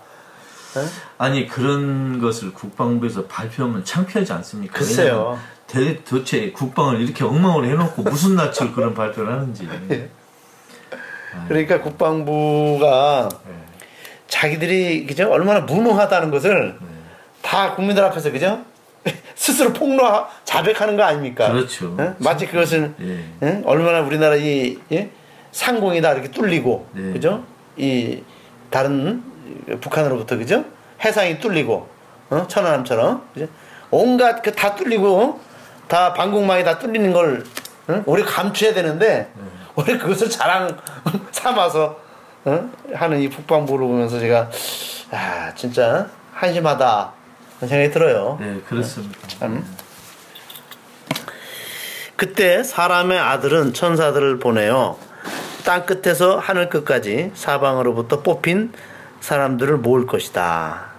아니 1.17 1.47
그런 1.47 2.19
것을 2.19 2.53
국방부에서 2.53 3.25
발표하면 3.25 3.83
창피하지 3.83 4.33
않습니까? 4.33 4.73
글쎄요. 4.73 5.37
왜냐면 5.71 5.95
대, 5.95 6.03
도대체 6.03 6.51
국방을 6.51 7.01
이렇게 7.01 7.23
엉망으로 7.23 7.65
해놓고 7.65 8.03
무슨 8.03 8.35
낯을 8.35 8.73
그런 8.73 8.93
발표를 8.93 9.31
하는지. 9.31 9.67
그러니까 11.47 11.81
국방부가 11.81 13.29
예. 13.47 13.51
자기들이 14.27 15.05
그죠 15.05 15.29
얼마나 15.29 15.61
무능하다는 15.61 16.29
것을 16.29 16.77
네. 16.79 16.87
다 17.41 17.73
국민들 17.73 18.03
앞에서 18.03 18.31
그죠 18.31 18.63
스스로 19.35 19.71
폭로 19.71 20.03
자백하는 20.43 20.97
거 20.97 21.03
아닙니까? 21.03 21.51
그렇죠. 21.51 21.95
응? 21.99 22.15
마치 22.19 22.47
그것은 22.47 22.95
예. 22.99 23.23
응? 23.43 23.63
얼마나 23.65 24.01
우리나라 24.01 24.35
이 24.35 24.77
예? 24.91 25.09
상공이 25.51 26.01
다 26.01 26.11
이렇게 26.13 26.29
뚫리고 26.31 26.87
네. 26.93 27.13
그죠 27.13 27.45
이 27.77 28.21
다른 28.69 29.30
북한으로부터 29.81 30.37
그죠 30.37 30.63
해상이 31.03 31.39
뚫리고 31.39 31.87
어? 32.29 32.45
천안함처럼 32.47 33.27
그죠 33.33 33.47
온갖 33.89 34.41
그 34.41 34.51
다 34.53 34.75
뚫리고 34.75 35.39
다 35.87 36.13
방공망이 36.13 36.63
다 36.63 36.79
뚫리는 36.79 37.11
걸 37.11 37.43
응? 37.89 38.03
우리 38.05 38.23
감추어야 38.23 38.73
되는데 38.73 39.29
네. 39.35 39.43
우리 39.75 39.97
그것을 39.97 40.29
자랑 40.29 40.77
삼아서 41.31 41.99
어? 42.45 42.69
하는 42.93 43.19
이 43.19 43.29
북방부를 43.29 43.85
보면서 43.87 44.19
제가 44.19 44.49
아 45.11 45.53
진짜 45.55 46.07
한심하다 46.33 47.11
그런 47.57 47.69
생각이 47.69 47.91
들어요. 47.91 48.37
네, 48.39 48.59
그렇습니다. 48.67 49.19
참. 49.27 49.63
그때 52.15 52.63
사람의 52.63 53.19
아들은 53.19 53.73
천사들을 53.73 54.39
보내요. 54.39 54.97
땅 55.65 55.85
끝에서 55.85 56.37
하늘 56.37 56.69
끝까지 56.69 57.31
사방으로부터 57.35 58.21
뽑힌 58.21 58.71
사람들을 59.21 59.77
모을 59.77 60.05
것이다. 60.05 60.91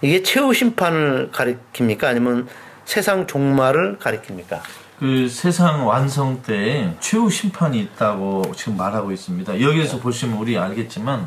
이게 0.00 0.22
최후 0.22 0.54
심판을 0.54 1.30
가리킵니까? 1.32 2.04
아니면 2.04 2.48
세상 2.84 3.26
종말을 3.26 3.98
가리킵니까? 3.98 4.60
그 4.98 5.28
세상 5.28 5.86
완성 5.86 6.42
때 6.42 6.94
최후 7.00 7.28
심판이 7.28 7.80
있다고 7.80 8.52
지금 8.56 8.76
말하고 8.76 9.12
있습니다. 9.12 9.60
여기에서 9.60 9.98
보시면 9.98 10.38
우리 10.38 10.56
알겠지만 10.56 11.26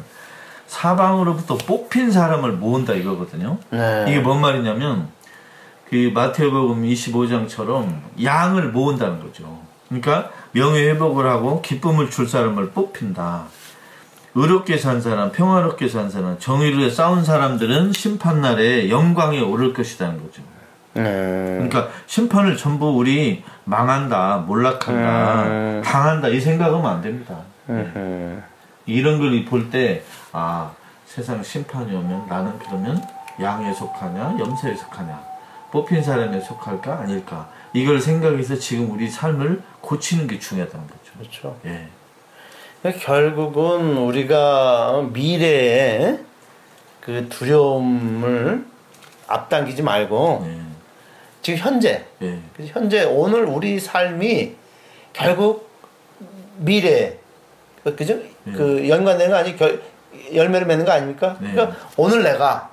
사방으로부터 0.68 1.58
뽑힌 1.58 2.12
사람을 2.12 2.54
모은다 2.54 2.94
이거거든요. 2.94 3.58
네. 3.70 4.06
이게 4.08 4.20
뭔 4.20 4.42
말이냐면 4.42 5.10
그 5.90 6.12
마태복음 6.14 6.84
25장처럼 6.84 8.02
양을 8.24 8.70
모은다는 8.70 9.22
거죠. 9.22 9.60
그러니까 9.88 10.32
명예 10.52 10.90
회복을 10.90 11.26
하고 11.28 11.62
기쁨을 11.62 12.10
줄 12.10 12.28
사람을 12.28 12.72
뽑힌다. 12.72 13.46
의롭게 14.40 14.78
산 14.78 15.02
사람, 15.02 15.32
평화롭게 15.32 15.88
산 15.88 16.12
사람, 16.12 16.38
위해 16.78 16.92
싸운 16.92 17.26
사람들은 17.26 17.92
심판날에 17.92 18.88
영광에 18.92 19.42
오를 19.42 19.74
것이라는 19.74 20.22
거죠. 20.22 20.44
네. 20.94 21.02
그러니까 21.04 21.90
심판을 22.06 22.56
전부 22.56 22.90
우리 22.90 23.44
망한다, 23.64 24.44
몰락한다, 24.46 25.44
음. 25.44 25.82
당한다 25.84 26.28
이 26.28 26.40
생각하면 26.40 26.86
안 26.86 27.02
됩니다. 27.02 27.36
음. 27.70 28.44
이런 28.86 29.18
걸 29.20 29.44
볼 29.46 29.72
때, 29.72 30.04
아, 30.32 30.70
세상 31.08 31.42
심판이 31.42 31.96
오면 31.96 32.28
나는 32.30 32.60
그러면 32.60 33.02
양에 33.42 33.74
속하냐, 33.74 34.38
염소에 34.38 34.76
속하냐, 34.76 35.20
뽑힌 35.72 36.04
사람에 36.04 36.40
속할까, 36.42 37.00
아닐까. 37.00 37.50
이걸 37.74 38.00
생각해서 38.00 38.56
지금 38.56 38.92
우리 38.92 39.10
삶을 39.10 39.64
고치는 39.82 40.28
게 40.28 40.38
중요하다는 40.38 40.86
거죠. 40.86 41.12
그렇죠. 41.18 41.58
예. 41.66 41.88
결국은 43.00 43.98
우리가 43.98 45.08
미래에 45.12 46.20
그 47.02 47.28
두려움을 47.30 48.66
앞당기지 49.28 49.82
말고 49.82 50.46
예. 50.48 50.58
지금 51.42 51.60
현재 51.60 52.06
예. 52.22 52.40
그래서 52.56 52.72
현재 52.74 53.04
오늘 53.04 53.46
우리 53.46 53.80
삶이 53.80 54.56
결국 55.14 55.70
미래 56.58 57.18
그- 57.84 57.96
그죠? 57.96 58.16
네. 58.44 58.54
그 58.54 58.88
연관된 58.88 59.30
거 59.30 59.36
아니 59.38 59.56
결 59.56 59.82
열매를 60.34 60.68
맺는 60.68 60.86
거 60.86 60.92
아닙니까? 60.92 61.38
네. 61.40 61.52
그러니까 61.52 61.78
오늘 61.98 62.24
내가 62.24 62.70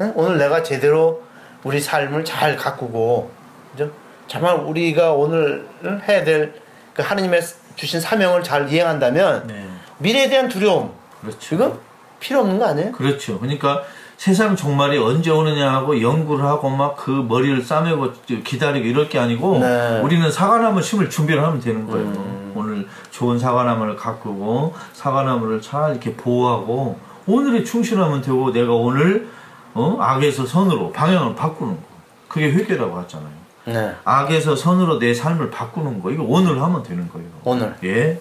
응? 0.00 0.12
오늘 0.16 0.38
내가 0.38 0.62
제대로 0.62 1.22
우리 1.64 1.80
삶을 1.80 2.24
잘 2.24 2.56
가꾸고 2.56 3.30
그죠? 3.72 3.90
정말 4.28 4.56
우리가 4.56 5.12
오늘 5.12 5.66
해야 6.08 6.24
될 6.24 6.54
그 6.94 7.00
하느님의 7.00 7.40
주신 7.76 8.00
사명을 8.00 8.42
잘 8.42 8.72
이행한다면 8.72 9.46
네. 9.46 9.66
미래에 9.98 10.28
대한 10.28 10.48
두려움 10.48 10.90
그렇죠. 11.20 11.54
이거 11.54 11.78
필요 12.20 12.40
없는 12.40 12.58
거 12.58 12.66
아니에요? 12.66 12.92
그렇죠. 12.92 13.38
그러니까 13.38 13.82
세상 14.16 14.54
종말이 14.54 14.98
언제 14.98 15.30
오느냐 15.30 15.72
하고 15.72 16.00
연구를 16.00 16.44
하고 16.44 16.70
막 16.70 16.94
그 16.96 17.10
머리를 17.10 17.60
싸매고 17.62 18.12
기다리고 18.44 18.86
이럴 18.86 19.08
게 19.08 19.18
아니고 19.18 19.58
네. 19.58 20.00
우리는 20.00 20.30
사과나무 20.30 20.80
심을 20.80 21.10
준비를 21.10 21.42
하면 21.42 21.60
되는 21.60 21.86
거예요. 21.88 22.52
오늘 22.54 22.86
좋은 23.10 23.38
사과나무를 23.38 23.96
가꾸고 23.96 24.74
사과나무를 24.92 25.60
잘 25.60 25.90
이렇게 25.90 26.14
보호하고 26.14 26.98
오늘에 27.26 27.64
충실하면 27.64 28.20
되고 28.22 28.52
내가 28.52 28.72
오늘 28.72 29.28
어? 29.74 29.96
악에서 30.00 30.46
선으로 30.46 30.92
방향을 30.92 31.34
바꾸는 31.34 31.74
거. 31.74 31.82
그게 32.28 32.52
회개라고 32.52 32.96
하잖아요. 33.00 33.41
네. 33.64 33.94
악에서 34.04 34.56
선으로 34.56 34.98
내 34.98 35.14
삶을 35.14 35.50
바꾸는 35.50 36.02
거. 36.02 36.10
이거 36.10 36.24
오늘 36.26 36.60
하면 36.60 36.82
되는 36.82 37.08
거예요. 37.08 37.28
오늘 37.44 37.74
예. 37.84 38.18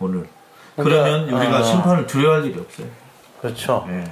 오늘. 0.00 0.26
그러니까, 0.76 1.04
그러면 1.04 1.28
우리가 1.28 1.60
어. 1.60 1.62
심판을 1.62 2.06
두려워할 2.06 2.44
일이 2.46 2.58
없어요. 2.58 2.86
그렇죠. 3.40 3.86
예. 3.90 4.04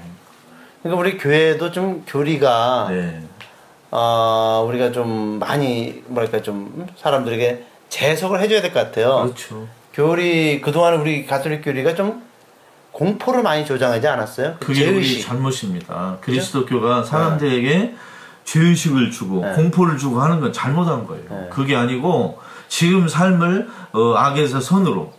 그러니까 0.83 1.01
우리 1.01 1.17
교회도 1.19 1.71
좀 1.73 2.05
교리가 2.07 2.89
네. 2.91 3.23
어, 3.91 4.65
우리가 4.69 4.93
좀 4.93 5.39
많이 5.39 6.03
뭐랄까 6.07 6.43
좀 6.43 6.87
사람들에게 6.99 7.65
재석을 7.89 8.41
해줘야 8.41 8.61
될 8.61 8.73
것 8.73 8.81
같아요. 8.81 9.23
그렇죠. 9.25 9.67
교리 9.95 10.61
그동안 10.61 10.95
우리 11.01 11.27
가톨릭 11.27 11.65
교리가 11.65 11.95
좀 11.95 12.23
공포를 12.93 13.43
많이 13.43 13.65
조장하지 13.65 14.07
않았어요? 14.07 14.57
그 14.61 14.67
그게 14.67 14.87
우리 14.89 14.95
죄의식. 15.05 15.27
잘못입니다. 15.27 16.19
그리스도교가 16.21 17.03
사람들에게 17.05 17.95
죄의식을 18.51 19.13
주고 19.13 19.43
네. 19.43 19.53
공포를 19.53 19.97
주고 19.97 20.21
하는 20.21 20.41
건 20.41 20.53
잘못한 20.53 21.07
거예요. 21.07 21.25
네. 21.31 21.49
그게 21.51 21.77
아니고 21.77 22.41
지금 22.69 23.07
삶을 23.07 23.69
어, 23.93 24.15
악에서 24.17 24.61
선으로 24.61 25.13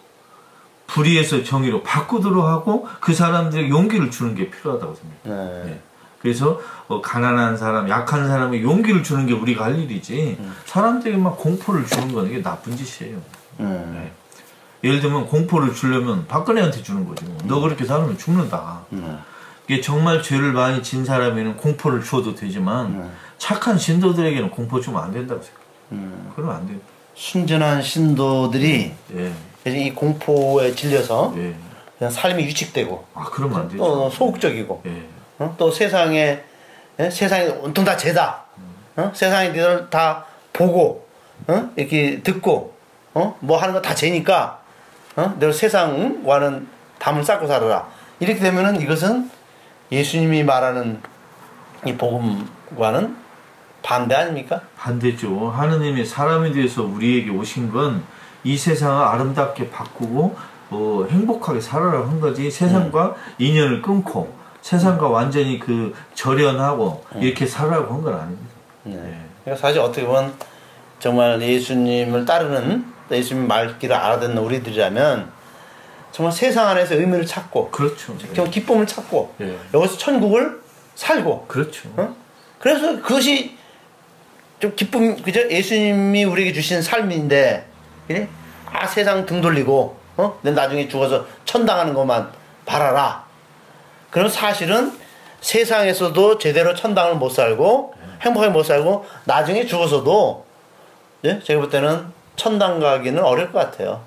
불의에서 0.88 1.44
정의로 1.44 1.82
바꾸도록 1.84 2.44
하고 2.44 2.88
그 3.00 3.14
사람들에게 3.14 3.70
용기를 3.70 4.12
주는 4.12 4.36
게 4.36 4.50
필요하다고 4.50 4.96
생각해요. 4.96 5.64
네. 5.64 5.72
예. 5.72 5.80
그래서 6.20 6.60
어, 6.88 7.02
가난한 7.02 7.56
사람, 7.56 7.88
약한 7.88 8.28
사람에게 8.28 8.64
용기를 8.64 9.02
주는 9.02 9.26
게 9.26 9.34
우리가 9.34 9.66
할 9.66 9.80
일이지 9.80 10.38
사람들에게 10.66 11.18
막 11.18 11.38
공포를 11.38 11.86
주는 11.86 12.14
건 12.14 12.28
이게 12.28 12.42
나쁜 12.42 12.76
짓이에요. 12.76 13.18
음. 13.62 13.92
네. 13.96 14.12
예를 14.84 15.00
들면 15.00 15.28
공포를 15.28 15.74
주려면 15.74 16.28
박근혜한테 16.28 16.84
주는 16.84 17.08
거지. 17.08 17.24
뭐. 17.24 17.38
너 17.46 17.62
그렇게 17.62 17.86
살면 17.86 18.18
죽는다. 18.18 18.82
음. 19.72 19.74
이게 19.74 19.80
정말 19.80 20.22
죄를 20.22 20.52
많이 20.52 20.84
진 20.84 21.06
사람에는 21.06 21.56
공포를 21.56 22.04
주어도 22.04 22.36
되지만 22.36 23.10
착한 23.38 23.78
신도들에게는 23.78 24.52
공포 24.52 24.82
주면 24.82 25.02
안 25.02 25.14
된다고 25.14 25.42
생각해요. 25.42 26.32
그러면 26.36 26.56
안 26.58 26.68
돼요. 26.68 26.78
순전한 27.16 27.82
신도들이 27.82 28.92
예, 29.16 29.32
이 29.72 29.92
공포에 29.94 30.74
질려서 30.76 31.34
예. 31.38 31.56
그냥 31.98 32.12
삶이 32.12 32.44
위축되고 32.48 33.06
아 33.14 33.24
그러면 33.32 33.62
안 33.62 33.68
되죠. 33.70 33.78
또 33.78 34.10
소극적이고 34.10 34.84
예, 34.88 35.04
어? 35.40 35.56
또 35.58 35.72
세상에 35.72 36.42
예? 37.00 37.10
세상이 37.10 37.48
온통 37.62 37.86
다 37.86 37.96
죄다. 37.96 38.44
어? 38.98 39.12
세상이 39.16 39.50
니들 39.50 39.90
다 39.90 40.26
보고 40.52 41.08
어? 41.48 41.70
이렇게 41.78 42.22
듣고 42.22 42.74
어? 43.14 43.38
뭐 43.40 43.58
하는 43.58 43.74
거 43.74 43.82
다 43.82 43.96
죄니까 43.96 44.60
어? 45.16 45.34
너 45.40 45.52
세상과는 45.52 46.68
담을 47.00 47.24
쌓고 47.24 47.48
살아라. 47.48 47.88
이렇게 48.20 48.40
되면은 48.40 48.82
이것은 48.82 49.30
예수님이 49.92 50.44
말하는 50.44 51.00
이 51.86 51.94
복음과는 51.96 53.16
반대 53.84 54.16
아닙니까? 54.16 54.62
반대죠. 54.78 55.50
하느님이 55.50 56.06
사람이 56.06 56.54
돼서 56.54 56.84
우리에게 56.84 57.30
오신 57.32 57.72
건 57.72 58.04
이 58.44 58.58
세상을 58.58 59.04
아름답게 59.06 59.70
바꾸고 59.70 60.36
어, 60.72 61.06
행복하게 61.12 61.62
살아라 61.62 62.00
한 62.08 62.20
거지. 62.20 62.50
세상과 62.50 63.16
인연을 63.38 63.84
끊고 63.84 64.34
세상과 64.62 65.10
완전히 65.10 65.60
그 65.60 65.94
절연하고 66.16 67.04
이렇게 67.18 67.46
살아라고 67.46 67.94
한 67.94 68.02
건 68.02 68.14
아닙니다. 68.16 68.50
네. 68.84 68.94
예. 68.96 69.18
그러니까 69.44 69.62
사실 69.68 69.80
어떻게 69.80 70.08
보면 70.08 70.34
정말 70.98 71.40
예수님을 71.40 72.26
따르는 72.26 72.84
예수님 73.12 73.48
말귀를 73.48 73.96
알아듣는 73.96 74.40
우리들이라면 74.40 75.30
정말 76.12 76.32
세상 76.32 76.68
안에서 76.68 76.96
의미를 76.96 77.26
찾고 77.26 77.72
그렇죠. 77.72 78.18
좀 78.34 78.50
기쁨을 78.50 78.86
찾고 78.86 79.36
예. 79.42 79.58
여기서 79.74 79.98
천국을 79.98 80.62
살고 80.96 81.46
그렇죠. 81.48 81.90
어? 81.98 82.16
그래서 82.60 83.02
그것이 83.02 83.58
좀 84.60 84.76
기쁨 84.76 85.22
그죠 85.22 85.50
예수님이 85.50 86.26
우리에게 86.26 86.54
주신 86.54 86.82
삶인데 86.82 87.66
그래? 88.08 88.28
아 88.66 88.86
세상 88.86 89.26
등 89.26 89.42
돌리고 89.42 89.98
어? 90.18 90.40
내 90.42 90.52
나중에 90.52 90.88
죽어서 90.88 91.26
천당하는 91.46 91.94
것만 91.94 92.32
바라라 92.66 93.26
그럼 94.12 94.28
사실은 94.28 94.92
세상에서도 95.40 96.38
제대로 96.38 96.76
천당을 96.76 97.16
못 97.16 97.30
살고 97.30 97.96
행복하게 98.22 98.52
못 98.52 98.64
살고 98.64 99.06
나중에 99.26 99.66
죽어서도 99.66 100.46
예? 101.26 101.40
제가 101.42 101.62
볼 101.62 101.70
때는 101.70 102.06
천당 102.36 102.80
가기는 102.80 103.24
어려울 103.24 103.52
것 103.52 103.60
같아요 103.60 104.02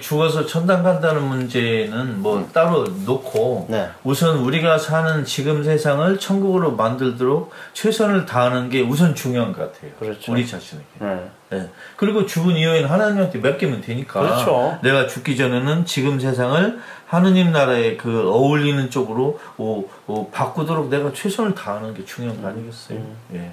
죽어서 0.00 0.46
천당 0.46 0.84
간다는 0.84 1.22
문제는 1.24 2.22
뭐 2.22 2.48
따로 2.52 2.84
놓고 2.84 3.66
네. 3.68 3.88
우선 4.04 4.38
우리가 4.38 4.78
사는 4.78 5.24
지금 5.24 5.64
세상을 5.64 6.18
천국으로 6.18 6.72
만들도록 6.72 7.50
최선을 7.72 8.24
다하는 8.24 8.70
게 8.70 8.80
우선 8.80 9.14
중요한 9.14 9.52
것 9.52 9.72
같아요. 9.72 9.90
그렇죠. 9.98 10.30
우리 10.30 10.46
자신에게. 10.46 10.86
네. 11.00 11.30
네. 11.50 11.68
그리고 11.96 12.26
죽은 12.26 12.56
이후에는 12.56 12.88
하나님한테 12.88 13.40
맡기면 13.40 13.80
되니까. 13.80 14.20
그렇죠. 14.20 14.78
내가 14.82 15.08
죽기 15.08 15.36
전에는 15.36 15.84
지금 15.84 16.20
세상을 16.20 16.78
하느님 17.06 17.50
나라에 17.50 17.96
그 17.96 18.30
어울리는 18.30 18.88
쪽으로 18.88 19.40
오, 19.58 19.88
오, 20.06 20.30
바꾸도록 20.30 20.90
내가 20.90 21.12
최선을 21.12 21.56
다하는 21.56 21.92
게 21.92 22.04
중요한 22.04 22.40
거 22.40 22.48
아니겠어요? 22.48 22.98
음. 22.98 23.16
예. 23.34 23.52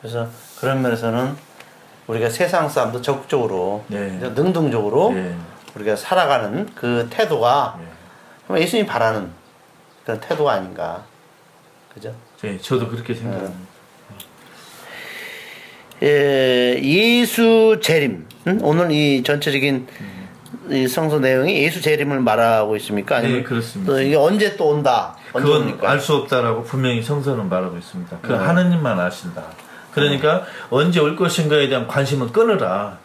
그래서 0.00 0.28
그런 0.60 0.82
면에서는 0.82 1.47
우리가 2.08 2.30
세상 2.30 2.68
사람도 2.68 3.02
적극적으로 3.02 3.84
네. 3.88 4.08
능동적으로 4.34 5.12
예. 5.14 5.34
우리가 5.76 5.94
살아가는 5.94 6.68
그 6.74 7.06
태도가 7.10 7.78
예. 7.80 7.86
정말 8.46 8.62
예수님이 8.62 8.88
바라는 8.88 9.30
그런 10.04 10.18
태도가 10.20 10.52
아닌가. 10.52 11.04
그죠? 11.92 12.14
예, 12.44 12.58
저도 12.58 12.88
그렇게 12.88 13.14
생각합니다. 13.14 13.68
예, 16.02 16.78
예수 16.82 17.78
재림. 17.82 18.26
응? 18.46 18.58
오늘 18.62 18.90
이 18.90 19.22
전체적인 19.22 19.86
이 20.70 20.86
성서 20.88 21.18
내용이 21.18 21.62
예수 21.62 21.82
재림을 21.82 22.20
말하고 22.20 22.76
있습니까? 22.76 23.16
아니면 23.16 23.38
네, 23.38 23.42
그렇습니다. 23.42 23.92
또 23.92 24.00
이게 24.00 24.16
언제 24.16 24.56
또 24.56 24.68
온다? 24.68 25.14
언제 25.32 25.46
그건? 25.50 25.90
알 25.90 26.00
수 26.00 26.14
없다라고 26.14 26.62
분명히 26.62 27.02
성서는 27.02 27.48
말하고 27.48 27.76
있습니다. 27.76 28.18
그 28.22 28.32
네. 28.32 28.38
하느님만 28.38 28.98
아신다. 28.98 29.44
그러니까 29.98 30.44
언제 30.70 31.00
올 31.00 31.16
것인가에 31.16 31.68
대한 31.68 31.86
관심은 31.86 32.32
끊으라. 32.32 32.98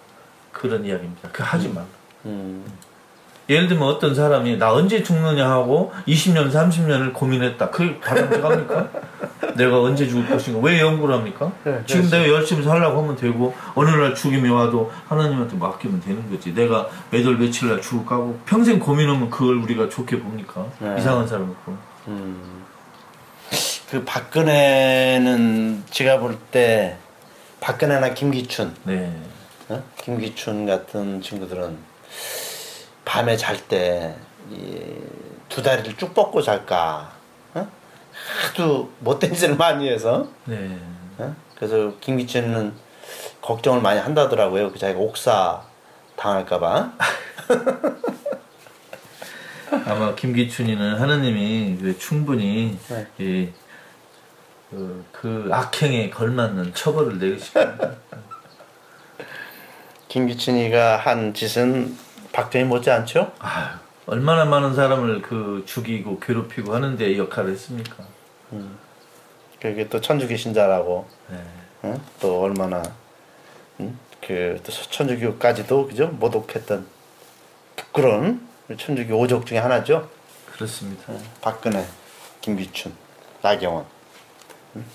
그런 0.52 0.86
이야기입니다. 0.86 1.30
그 1.32 1.44
하지 1.44 1.68
말라. 1.68 1.86
음, 2.26 2.64
예를 3.50 3.68
들면 3.68 3.86
어떤 3.86 4.16
사람이 4.16 4.58
나 4.58 4.72
언제 4.74 5.04
죽느냐 5.04 5.50
하고 5.50 5.92
20년, 6.08 6.52
30년을 6.52 7.12
고민했다. 7.12 7.70
그게 7.70 8.00
바람직합니까? 8.00 8.88
내가 9.58 9.82
언제 9.82 10.08
죽을 10.08 10.26
것인가? 10.28 10.60
왜 10.66 10.80
연구를 10.80 11.16
합니까? 11.16 11.52
네, 11.64 11.82
지금 11.86 12.10
내가 12.10 12.28
열심히 12.30 12.64
살라고 12.64 13.02
하면 13.02 13.16
되고 13.18 13.54
어느 13.76 13.90
날 13.90 14.16
죽음이 14.16 14.50
와도 14.50 14.92
하나님한테 15.10 15.58
맡기면 15.58 16.02
되는 16.02 16.30
거지. 16.32 16.54
내가 16.54 16.88
몇월 17.12 17.38
며칠 17.38 17.68
날 17.70 17.82
죽을까 17.82 18.16
하고 18.16 18.40
평생 18.46 18.80
고민하면 18.80 19.30
그걸 19.30 19.58
우리가 19.58 19.90
좋게 19.90 20.20
봅니까? 20.22 20.66
네. 20.80 20.96
이상한 20.98 21.28
사람이고. 21.28 21.78
그 23.94 24.04
박근혜는 24.06 25.84
제가 25.92 26.18
볼 26.18 26.36
때 26.50 26.98
박근혜나 27.60 28.16
김기춘, 28.16 28.76
네. 28.86 29.16
어? 29.70 29.84
김기춘 30.02 30.66
같은 30.66 31.22
친구들은 31.22 31.78
밤에 33.06 33.38
잘 33.38 33.56
때 33.68 34.16
두 35.48 35.62
다리를 35.62 35.96
쭉 35.98 36.16
뻗고 36.16 36.42
잘까? 36.42 37.14
어? 37.54 37.68
하도 38.48 38.92
못된 38.98 39.32
짓을 39.36 39.56
많이 39.58 39.88
해서 39.88 40.28
네. 40.46 40.76
어? 41.20 41.36
그래서 41.56 41.94
김기춘은 42.00 42.74
걱정을 43.44 43.80
많이 43.84 44.00
한다더라고요. 44.00 44.72
그 44.72 44.80
자기가 44.80 45.00
옥사 45.00 45.62
당할까봐. 46.16 46.94
아마 49.86 50.16
김기춘이는 50.16 51.00
하느님이 51.00 51.78
그 51.80 52.00
충분히 52.00 52.80
네. 53.18 53.54
이, 54.74 54.76
그, 54.76 55.06
그 55.12 55.50
악행에 55.52 56.10
걸맞는 56.10 56.74
처벌을 56.74 57.20
내리실 57.20 57.54
겁니다. 57.54 57.92
김기춘이가 60.08 60.98
한 60.98 61.34
짓은 61.34 61.98
박정희 62.32 62.66
못지않죠? 62.66 63.32
아유, 63.40 63.66
얼마나 64.06 64.46
많은 64.46 64.76
사람을 64.76 65.22
그 65.22 65.64
죽이고 65.66 66.20
괴롭히고 66.20 66.74
하는데 66.74 67.18
역할을 67.18 67.52
했습니까? 67.52 68.04
그게 69.60 69.88
또 69.88 70.02
천주교 70.02 70.36
신자라고 70.36 71.08
네. 71.30 71.38
어? 71.84 72.02
또 72.20 72.42
얼마나 72.42 72.84
음? 73.80 73.98
그또 74.22 74.72
천주교까지도 74.72 75.88
그죠 75.88 76.08
모독했던 76.08 76.86
부끄러운 77.76 78.48
천주교 78.78 79.18
오족 79.18 79.46
중에 79.46 79.58
하나죠. 79.58 80.10
그렇습니다. 80.52 81.14
박근혜, 81.42 81.86
김기춘, 82.42 82.94
나경원. 83.42 83.93
음? 84.76 84.86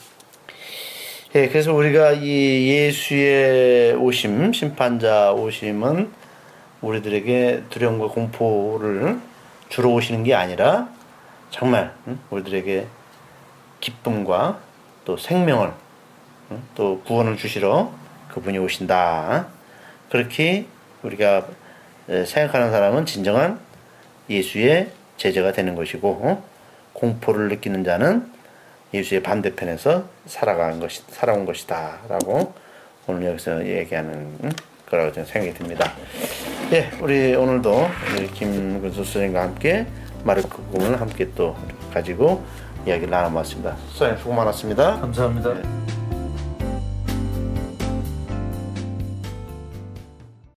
예, 1.35 1.49
그래서 1.49 1.75
우리가 1.75 2.13
이 2.13 2.69
예수의 2.69 3.95
오심, 3.95 4.53
심판자 4.53 5.33
오심은 5.33 6.11
우리들에게 6.81 7.65
두려움과 7.69 8.09
공포를 8.09 9.21
주러 9.69 9.91
오시는 9.91 10.25
게 10.25 10.35
아니라 10.35 10.89
정말 11.51 11.95
음, 12.07 12.19
우리들에게 12.31 12.87
기쁨과 13.81 14.61
또 15.05 15.17
생명을 15.17 15.73
음, 16.51 16.63
또 16.75 17.03
구원을 17.03 17.37
주시러 17.37 17.93
그분이 18.33 18.59
오신다. 18.59 19.49
그렇게 20.11 20.67
우리가 21.03 21.47
에, 22.09 22.25
생각하는 22.25 22.71
사람은 22.71 23.07
진정한 23.07 23.61
예수의 24.31 24.91
제자가 25.19 25.53
되는 25.53 25.75
것이고 25.75 26.09
어? 26.23 26.45
공포를 26.95 27.49
느끼는 27.49 27.85
자는 27.85 28.38
예수의 28.93 29.23
반대편에서 29.23 30.05
살아간 30.27 30.81
것이 30.81 31.03
살아온 31.09 31.45
것이다라고 31.45 32.55
오늘 33.07 33.29
여기서 33.29 33.67
얘기하는 33.67 34.13
음, 34.43 34.51
거라고 34.89 35.13
저는 35.13 35.27
생각이 35.27 35.55
듭니다. 35.55 35.93
예, 36.73 36.91
우리 37.01 37.35
오늘도 37.35 37.89
우리 38.15 38.27
김근수 38.29 38.97
선생님과 39.05 39.43
함께 39.43 39.87
마르크 40.25 40.49
복음을 40.49 41.01
함께 41.01 41.29
또 41.35 41.57
가지고 41.93 42.45
이야기를 42.87 43.11
나눠봤습니다. 43.11 43.77
선생님 43.91 44.19
수고 44.19 44.35
많았습니다. 44.35 45.01
감사합니다. 45.01 45.55
네. 45.55 45.98